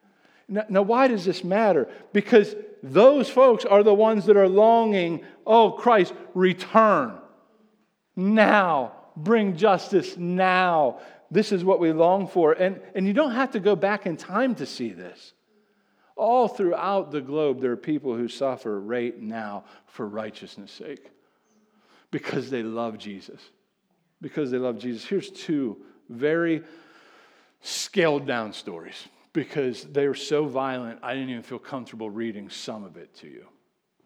[0.47, 1.87] Now, now, why does this matter?
[2.11, 7.19] Because those folks are the ones that are longing, oh, Christ, return
[8.15, 10.99] now, bring justice now.
[11.31, 12.53] This is what we long for.
[12.53, 15.32] And, and you don't have to go back in time to see this.
[16.15, 21.11] All throughout the globe, there are people who suffer right now for righteousness' sake
[22.11, 23.41] because they love Jesus.
[24.21, 25.03] Because they love Jesus.
[25.05, 25.77] Here's two
[26.09, 26.63] very
[27.61, 32.83] scaled down stories because they were so violent, I didn't even feel comfortable reading some
[32.83, 33.45] of it to you.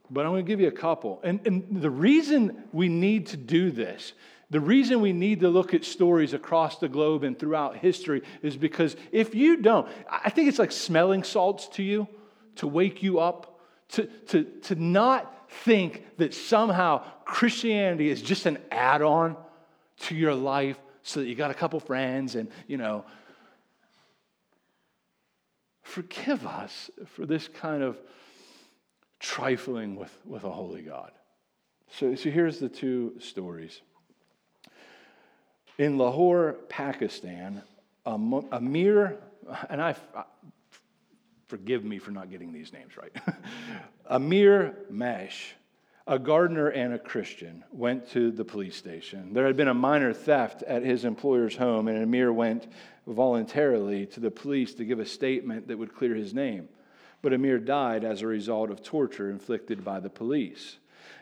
[0.10, 1.20] But I'm going to give you a couple.
[1.24, 4.14] And, and the reason we need to do this
[4.50, 8.56] the reason we need to look at stories across the globe and throughout history is
[8.56, 12.08] because if you don't, I think it's like smelling salts to you
[12.56, 18.58] to wake you up, to, to, to not think that somehow Christianity is just an
[18.72, 19.36] add on
[20.00, 23.06] to your life so that you got a couple friends and, you know,
[25.82, 27.98] forgive us for this kind of
[29.20, 31.12] trifling with, with a holy God.
[31.92, 33.82] So, so here's the two stories.
[35.78, 37.62] In Lahore, Pakistan,
[38.06, 38.12] a
[38.52, 39.18] Amir,
[39.70, 39.96] and I,
[41.48, 43.12] forgive me for not getting these names right.
[44.10, 45.54] Amir Masih,
[46.08, 49.34] a gardener and a Christian, went to the police station.
[49.34, 52.68] There had been a minor theft at his employer's home, and Amir went
[53.06, 56.70] voluntarily to the police to give a statement that would clear his name.
[57.22, 60.78] But Amir died as a result of torture inflicted by the police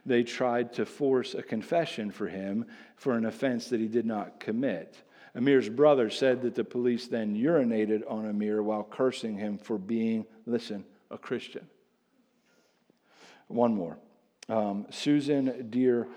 [0.06, 4.40] they tried to force a confession for him for an offense that he did not
[4.40, 4.96] commit.
[5.36, 10.26] Amir's brother said that the police then urinated on Amir while cursing him for being,
[10.46, 11.68] listen, a Christian.
[13.48, 13.98] One more.
[14.48, 16.08] Um, Susan Der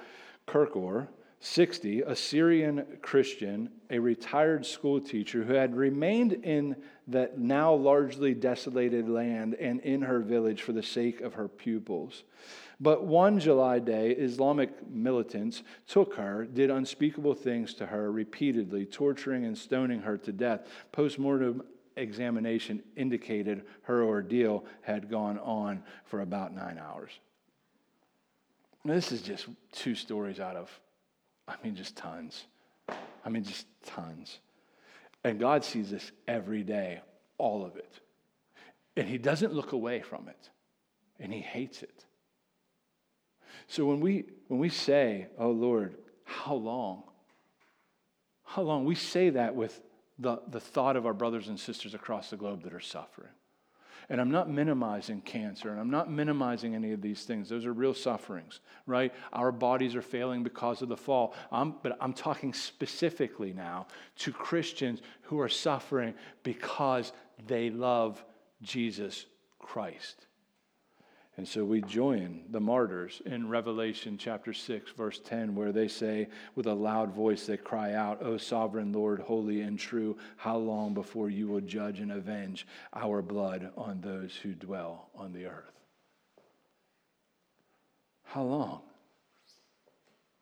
[0.47, 1.09] Kirkour,
[1.41, 6.76] 60, a Syrian Christian, a retired school teacher who had remained in
[7.07, 12.24] that now largely desolated land and in her village for the sake of her pupils.
[12.81, 19.45] But one July day, Islamic militants took her, did unspeakable things to her repeatedly, torturing
[19.45, 20.66] and stoning her to death.
[20.93, 21.62] Postmortem
[21.97, 27.11] examination indicated her ordeal had gone on for about nine hours.
[28.85, 30.70] Now, this is just two stories out of,
[31.49, 32.45] I mean, just tons.
[33.24, 34.39] I mean, just tons.
[35.24, 37.01] And God sees this every day,
[37.39, 37.93] all of it.
[38.97, 40.51] And He doesn't look away from it,
[41.18, 42.05] and He hates it.
[43.68, 47.04] So when we, when we say, Oh Lord, how long?
[48.44, 48.84] How long?
[48.84, 49.80] We say that with
[50.18, 53.30] the, the thought of our brothers and sisters across the globe that are suffering.
[54.10, 57.50] And I'm not minimizing cancer and I'm not minimizing any of these things.
[57.50, 59.12] Those are real sufferings, right?
[59.34, 61.34] Our bodies are failing because of the fall.
[61.52, 63.86] I'm, but I'm talking specifically now
[64.20, 67.12] to Christians who are suffering because
[67.46, 68.24] they love
[68.62, 69.26] Jesus
[69.58, 70.28] Christ.
[71.39, 76.26] And so we join the martyrs in Revelation chapter 6, verse 10, where they say,
[76.57, 80.95] with a loud voice, they cry out, O sovereign Lord, holy and true, how long
[80.95, 85.78] before you will judge and avenge our blood on those who dwell on the earth?
[88.24, 88.80] How long?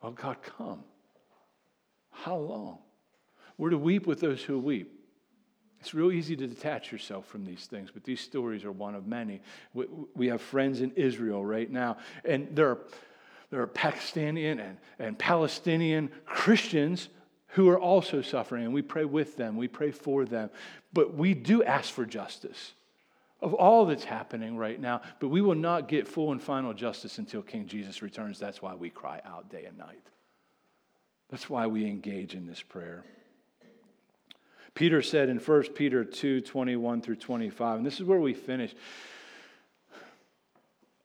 [0.01, 0.83] Oh, God, come.
[2.09, 2.79] How long?
[3.59, 4.96] We're to weep with those who weep.
[5.79, 9.07] It's real easy to detach yourself from these things, but these stories are one of
[9.07, 9.41] many.
[9.73, 12.79] We, we have friends in Israel right now, and there are,
[13.51, 17.09] there are Pakistani and, and Palestinian Christians
[17.49, 20.49] who are also suffering, and we pray with them, we pray for them.
[20.93, 22.73] But we do ask for justice
[23.41, 27.19] of all that's happening right now, but we will not get full and final justice
[27.19, 28.39] until King Jesus returns.
[28.39, 30.01] That's why we cry out day and night.
[31.29, 33.03] That's why we engage in this prayer.
[34.77, 38.75] Peter said in 1 Peter 2 21 through 25, and this is where we finish.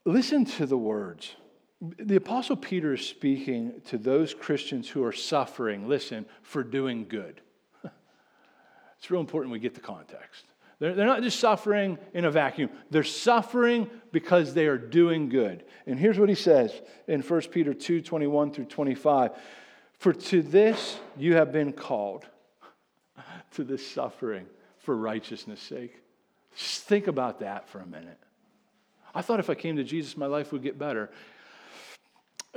[0.04, 1.34] Listen to the words.
[1.80, 7.40] The Apostle Peter is speaking to those Christians who are suffering, listen, for doing good.
[8.98, 10.44] It's real important we get the context.
[10.78, 15.64] They're, not just suffering in a vacuum, they're suffering because they are doing good.
[15.86, 19.30] And here's what he says in 1 Peter 2 21 through 25
[19.98, 22.26] For to this you have been called
[23.54, 24.46] to this suffering
[24.78, 25.94] for righteousness' sake.
[26.56, 28.18] Just think about that for a minute.
[29.14, 31.10] I thought if I came to Jesus, my life would get better.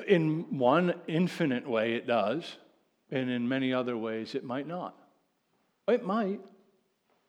[0.07, 2.57] In one infinite way, it does,
[3.11, 4.95] and in many other ways, it might not.
[5.87, 6.41] It might.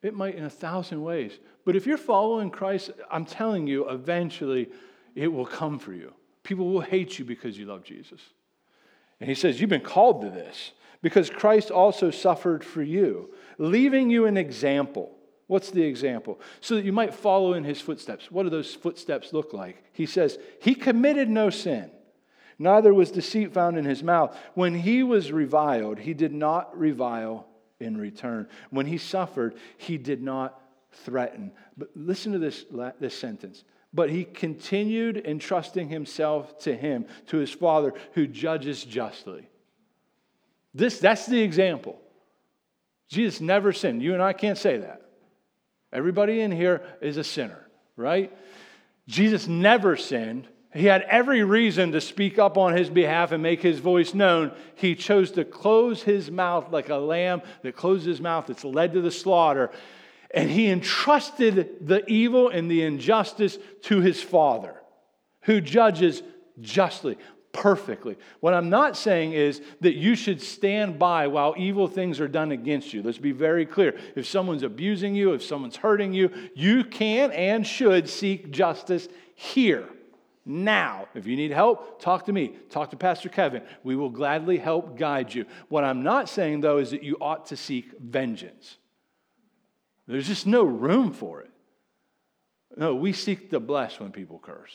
[0.02, 1.32] It might in a thousand ways.
[1.64, 4.68] But if you're following Christ, I'm telling you, eventually
[5.14, 6.12] it will come for you.
[6.42, 8.20] People will hate you because you love Jesus.
[9.20, 10.72] And he says, You've been called to this
[11.06, 15.16] because Christ also suffered for you, leaving you an example.
[15.46, 16.40] What's the example?
[16.60, 18.28] So that you might follow in his footsteps.
[18.28, 19.84] What do those footsteps look like?
[19.92, 21.92] He says, He committed no sin,
[22.58, 24.36] neither was deceit found in his mouth.
[24.54, 27.46] When he was reviled, he did not revile
[27.78, 28.48] in return.
[28.70, 31.52] When he suffered, he did not threaten.
[31.78, 32.64] But listen to this,
[32.98, 33.62] this sentence.
[33.94, 39.48] But he continued entrusting himself to him, to his Father, who judges justly.
[40.76, 41.98] This, that's the example.
[43.08, 44.02] Jesus never sinned.
[44.02, 45.00] You and I can't say that.
[45.90, 47.66] Everybody in here is a sinner,
[47.96, 48.30] right?
[49.08, 50.46] Jesus never sinned.
[50.74, 54.52] He had every reason to speak up on his behalf and make his voice known.
[54.74, 58.92] He chose to close his mouth like a lamb that closes his mouth that's led
[58.92, 59.70] to the slaughter.
[60.34, 64.74] And he entrusted the evil and the injustice to his Father,
[65.42, 66.22] who judges
[66.60, 67.16] justly
[67.56, 68.16] perfectly.
[68.40, 72.52] What I'm not saying is that you should stand by while evil things are done
[72.52, 73.02] against you.
[73.02, 73.98] Let's be very clear.
[74.14, 79.88] If someone's abusing you, if someone's hurting you, you can and should seek justice here.
[80.44, 82.54] Now, if you need help, talk to me.
[82.70, 83.62] Talk to Pastor Kevin.
[83.82, 85.46] We will gladly help guide you.
[85.68, 88.76] What I'm not saying, though, is that you ought to seek vengeance.
[90.06, 91.50] There's just no room for it.
[92.76, 94.72] No, we seek to bless when people curse.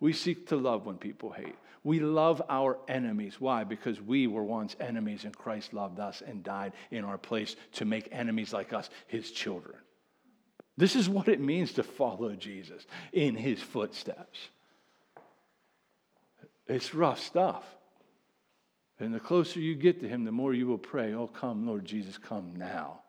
[0.00, 1.54] We seek to love when people hate.
[1.84, 3.40] We love our enemies.
[3.40, 3.64] Why?
[3.64, 7.84] Because we were once enemies and Christ loved us and died in our place to
[7.84, 9.76] make enemies like us his children.
[10.76, 14.38] This is what it means to follow Jesus in his footsteps.
[16.68, 17.64] It's rough stuff.
[18.98, 21.84] And the closer you get to him, the more you will pray, Oh, come, Lord
[21.84, 23.00] Jesus, come now.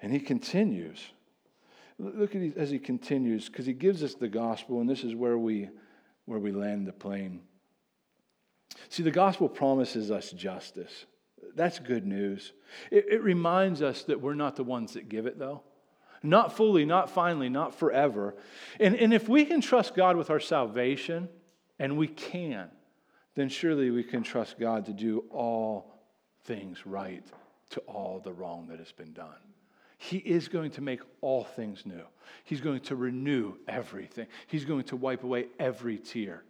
[0.00, 1.04] And he continues.
[1.98, 5.36] Look at as he continues, because he gives us the gospel, and this is where
[5.36, 5.68] we
[6.28, 7.40] where we land the plane.
[8.90, 11.06] See, the gospel promises us justice.
[11.54, 12.52] That's good news.
[12.90, 15.62] It, it, reminds us that we're not the ones that give it, though.
[16.22, 18.36] Not fully, not finally, not forever.
[18.78, 21.28] And, and if we can trust God with our salvation,
[21.78, 22.68] and we can,
[23.34, 25.94] then surely we can trust God to do all
[26.44, 27.24] things right
[27.70, 29.28] to all the wrong that has been done.
[29.98, 32.04] He is going to make all things new.
[32.44, 34.28] He's going to renew everything.
[34.46, 36.44] He's going to wipe away every tear.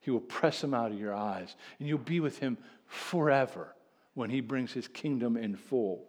[0.00, 3.74] He will press them out of your eyes, and you'll be with him forever
[4.14, 6.04] when he brings his kingdom in full.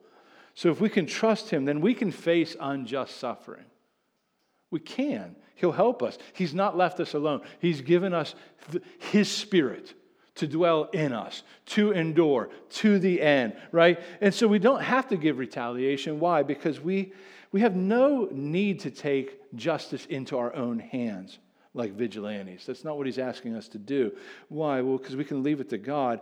[0.53, 3.65] So if we can trust him, then we can face unjust suffering.
[4.71, 5.35] We can.
[5.55, 6.17] He'll help us.
[6.33, 7.41] He's not left us alone.
[7.59, 8.33] He's given us
[8.99, 9.93] his spirit
[10.37, 13.99] to dwell in us, to endure to the end, right?
[14.21, 16.19] And so we don't have to give retaliation.
[16.19, 16.43] Why?
[16.43, 17.13] Because we,
[17.51, 21.39] we have no need to take justice into our own hands
[21.73, 22.65] like vigilantes.
[22.65, 24.11] That's not what he's asking us to do.
[24.49, 24.81] Why?
[24.81, 26.21] Well, because we can leave it to God.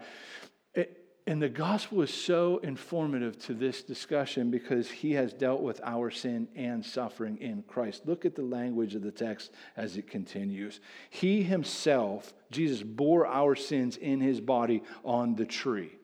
[1.28, 6.12] And the gospel is so informative to this discussion because he has dealt with our
[6.12, 8.04] sin and suffering in Christ.
[8.06, 10.80] Look at the language of the text as it continues.
[11.10, 15.98] He himself, Jesus, bore our sins in his body on the tree.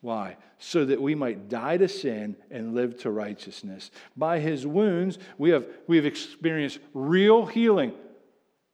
[0.00, 0.36] Why?
[0.58, 3.90] So that we might die to sin and live to righteousness.
[4.16, 7.94] By his wounds, we have, we have experienced real healing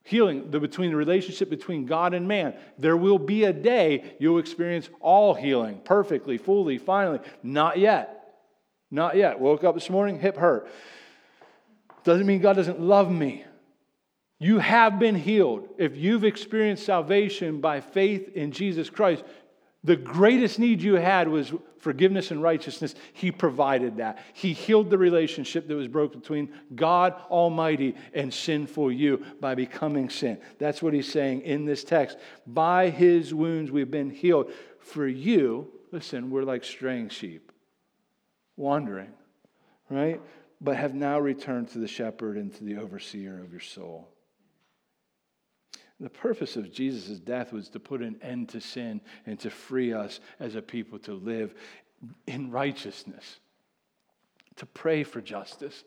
[0.04, 2.54] healing the, between the relationship between God and man.
[2.78, 7.20] There will be a day you'll experience all healing perfectly, fully, finally.
[7.42, 8.34] Not yet.
[8.90, 9.38] Not yet.
[9.38, 10.68] Woke up this morning, hip hurt.
[12.04, 13.44] Doesn't mean God doesn't love me.
[14.38, 15.68] You have been healed.
[15.78, 19.22] If you've experienced salvation by faith in Jesus Christ,
[19.84, 21.52] the greatest need you had was
[21.82, 22.94] forgiveness and righteousness.
[23.12, 24.24] He provided that.
[24.34, 30.08] He healed the relationship that was broken between God Almighty and sinful you by becoming
[30.08, 30.38] sin.
[30.58, 32.18] That's what he's saying in this text.
[32.46, 34.52] By his wounds we've been healed.
[34.78, 37.50] For you, listen, we're like straying sheep,
[38.56, 39.12] wandering,
[39.90, 40.20] right?
[40.60, 44.08] But have now returned to the shepherd and to the overseer of your soul.
[46.02, 49.92] The purpose of Jesus' death was to put an end to sin and to free
[49.92, 51.54] us as a people to live
[52.26, 53.38] in righteousness,
[54.56, 55.84] to pray for justice.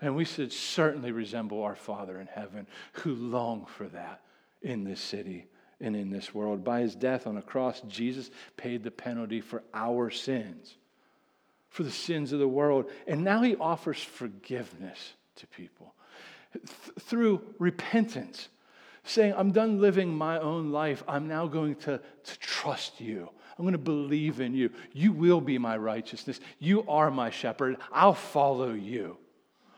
[0.00, 4.22] And we should certainly resemble our Father in heaven who long for that
[4.62, 5.46] in this city
[5.80, 6.64] and in this world.
[6.64, 10.74] By his death on a cross, Jesus paid the penalty for our sins,
[11.68, 12.90] for the sins of the world.
[13.06, 15.94] And now he offers forgiveness to people
[16.52, 16.66] Th-
[17.00, 18.48] through repentance
[19.04, 21.02] saying, I'm done living my own life.
[21.08, 23.28] I'm now going to, to trust you.
[23.58, 24.70] I'm going to believe in you.
[24.92, 26.40] You will be my righteousness.
[26.58, 27.76] You are my shepherd.
[27.92, 29.18] I'll follow you.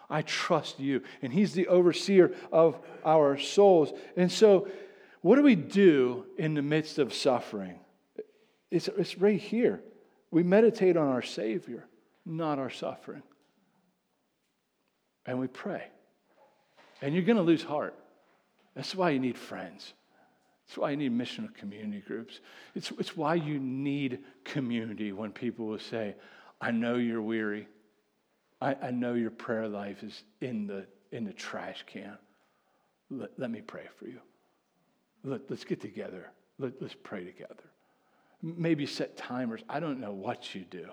[0.09, 1.03] I trust you.
[1.23, 3.93] And He's the overseer of our souls.
[4.17, 4.69] And so,
[5.23, 7.79] what do we do in the midst of suffering?
[8.71, 9.81] It's, it's right here.
[10.31, 11.87] We meditate on our Savior,
[12.27, 13.23] not our suffering.
[15.25, 15.85] And we pray.
[17.01, 17.95] And you're going to lose heart.
[18.75, 19.93] That's why you need friends.
[20.67, 22.41] That's why you need missional community groups.
[22.75, 26.17] It's, it's why you need community when people will say,
[26.61, 27.69] I know you're weary.
[28.61, 32.17] I, I know your prayer life is in the, in the trash can.
[33.11, 34.21] Let, let me pray for you.
[35.23, 36.31] Let, let's get together.
[36.59, 37.55] Let, let's pray together.
[38.43, 39.63] Maybe set timers.
[39.69, 40.89] I don't know what you do.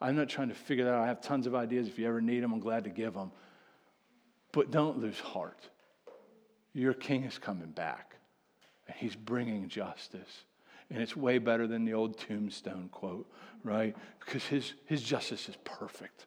[0.00, 1.02] I'm not trying to figure that out.
[1.02, 1.86] I have tons of ideas.
[1.86, 3.32] If you ever need them, I'm glad to give them.
[4.52, 5.68] But don't lose heart.
[6.72, 8.16] Your king is coming back,
[8.86, 10.44] and he's bringing justice.
[10.90, 13.30] And it's way better than the old tombstone quote,
[13.62, 13.96] right?
[14.18, 16.26] Because his, his justice is perfect.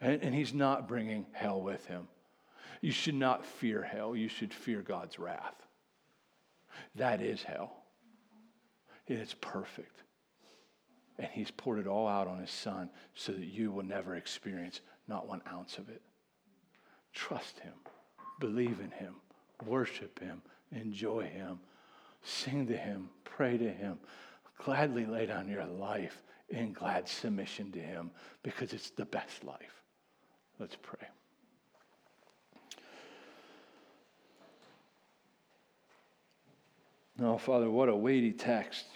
[0.00, 2.08] And, and he's not bringing hell with him.
[2.80, 5.54] You should not fear hell, you should fear God's wrath.
[6.96, 7.84] That is hell.
[9.08, 10.02] And it's perfect.
[11.18, 14.80] And he's poured it all out on his son so that you will never experience
[15.06, 16.02] not one ounce of it.
[17.12, 17.74] Trust him,
[18.40, 19.14] believe in him
[19.66, 21.60] worship Him, enjoy Him,
[22.22, 23.98] sing to Him, pray to Him,
[24.58, 28.10] gladly lay down your life in glad submission to Him
[28.42, 29.82] because it's the best life.
[30.58, 31.08] Let's pray.
[37.18, 38.86] Now, Father, what a weighty text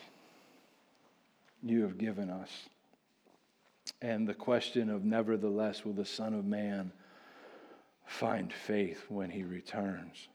[1.62, 2.50] you have given us.
[4.02, 6.92] And the question of, nevertheless, will the Son of Man
[8.04, 10.28] find faith when he returns?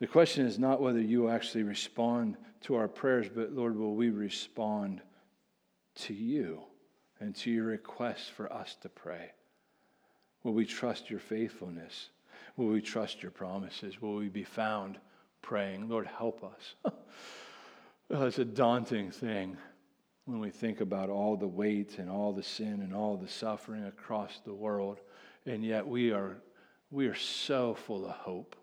[0.00, 4.10] The question is not whether you actually respond to our prayers, but Lord, will we
[4.10, 5.00] respond
[5.96, 6.62] to you
[7.20, 9.32] and to your request for us to pray?
[10.42, 12.10] Will we trust your faithfulness?
[12.56, 14.00] Will we trust your promises?
[14.02, 14.98] Will we be found
[15.42, 15.88] praying?
[15.88, 16.74] Lord, help us.
[18.10, 19.56] oh, it's a daunting thing
[20.24, 23.84] when we think about all the weight and all the sin and all the suffering
[23.84, 25.00] across the world.
[25.46, 26.38] And yet we are,
[26.90, 28.56] we are so full of hope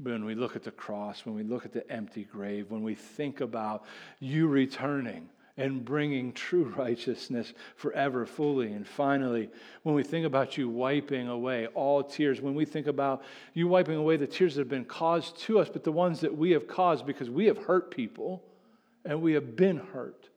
[0.00, 2.94] when we look at the cross, when we look at the empty grave, when we
[2.94, 3.84] think about
[4.20, 8.72] you returning and bringing true righteousness forever, fully.
[8.72, 9.50] And finally,
[9.82, 13.22] when we think about you wiping away all tears, when we think about
[13.54, 16.34] you wiping away the tears that have been caused to us, but the ones that
[16.34, 18.42] we have caused because we have hurt people
[19.04, 20.28] and we have been hurt.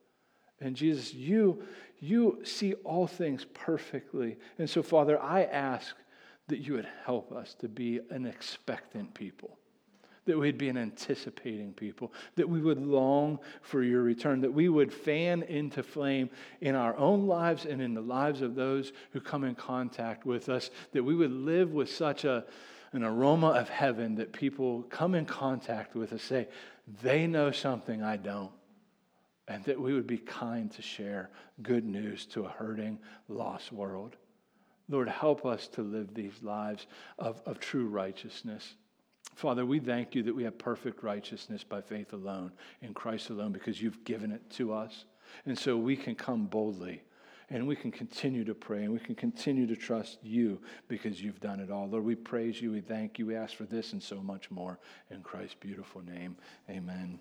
[0.59, 1.63] And Jesus, you,
[1.99, 4.37] you see all things perfectly.
[4.57, 5.95] And so, Father, I ask
[6.51, 9.57] that you would help us to be an expectant people,
[10.25, 14.69] that we'd be an anticipating people, that we would long for your return, that we
[14.69, 16.29] would fan into flame
[16.61, 20.47] in our own lives and in the lives of those who come in contact with
[20.49, 22.45] us, that we would live with such a,
[22.93, 26.47] an aroma of heaven that people come in contact with us say,
[27.01, 28.51] they know something I don't.
[29.47, 31.29] and that we would be kind to share
[31.61, 34.15] good news to a hurting, lost world.
[34.91, 36.85] Lord, help us to live these lives
[37.17, 38.75] of, of true righteousness.
[39.35, 43.53] Father, we thank you that we have perfect righteousness by faith alone, in Christ alone,
[43.53, 45.05] because you've given it to us.
[45.45, 47.01] And so we can come boldly
[47.49, 51.39] and we can continue to pray and we can continue to trust you because you've
[51.39, 51.87] done it all.
[51.87, 54.79] Lord, we praise you, we thank you, we ask for this and so much more.
[55.09, 56.35] In Christ's beautiful name,
[56.69, 57.19] amen.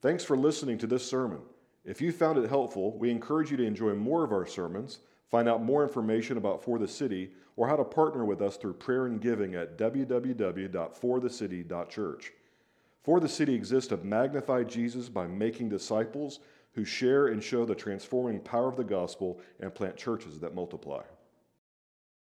[0.00, 1.40] Thanks for listening to this sermon.
[1.84, 5.00] If you found it helpful, we encourage you to enjoy more of our sermons,
[5.30, 8.72] find out more information about For the City, or how to partner with us through
[8.74, 12.32] prayer and giving at www.forthecity.church.
[13.02, 16.40] For the City exists to magnify Jesus by making disciples
[16.72, 21.02] who share and show the transforming power of the gospel and plant churches that multiply.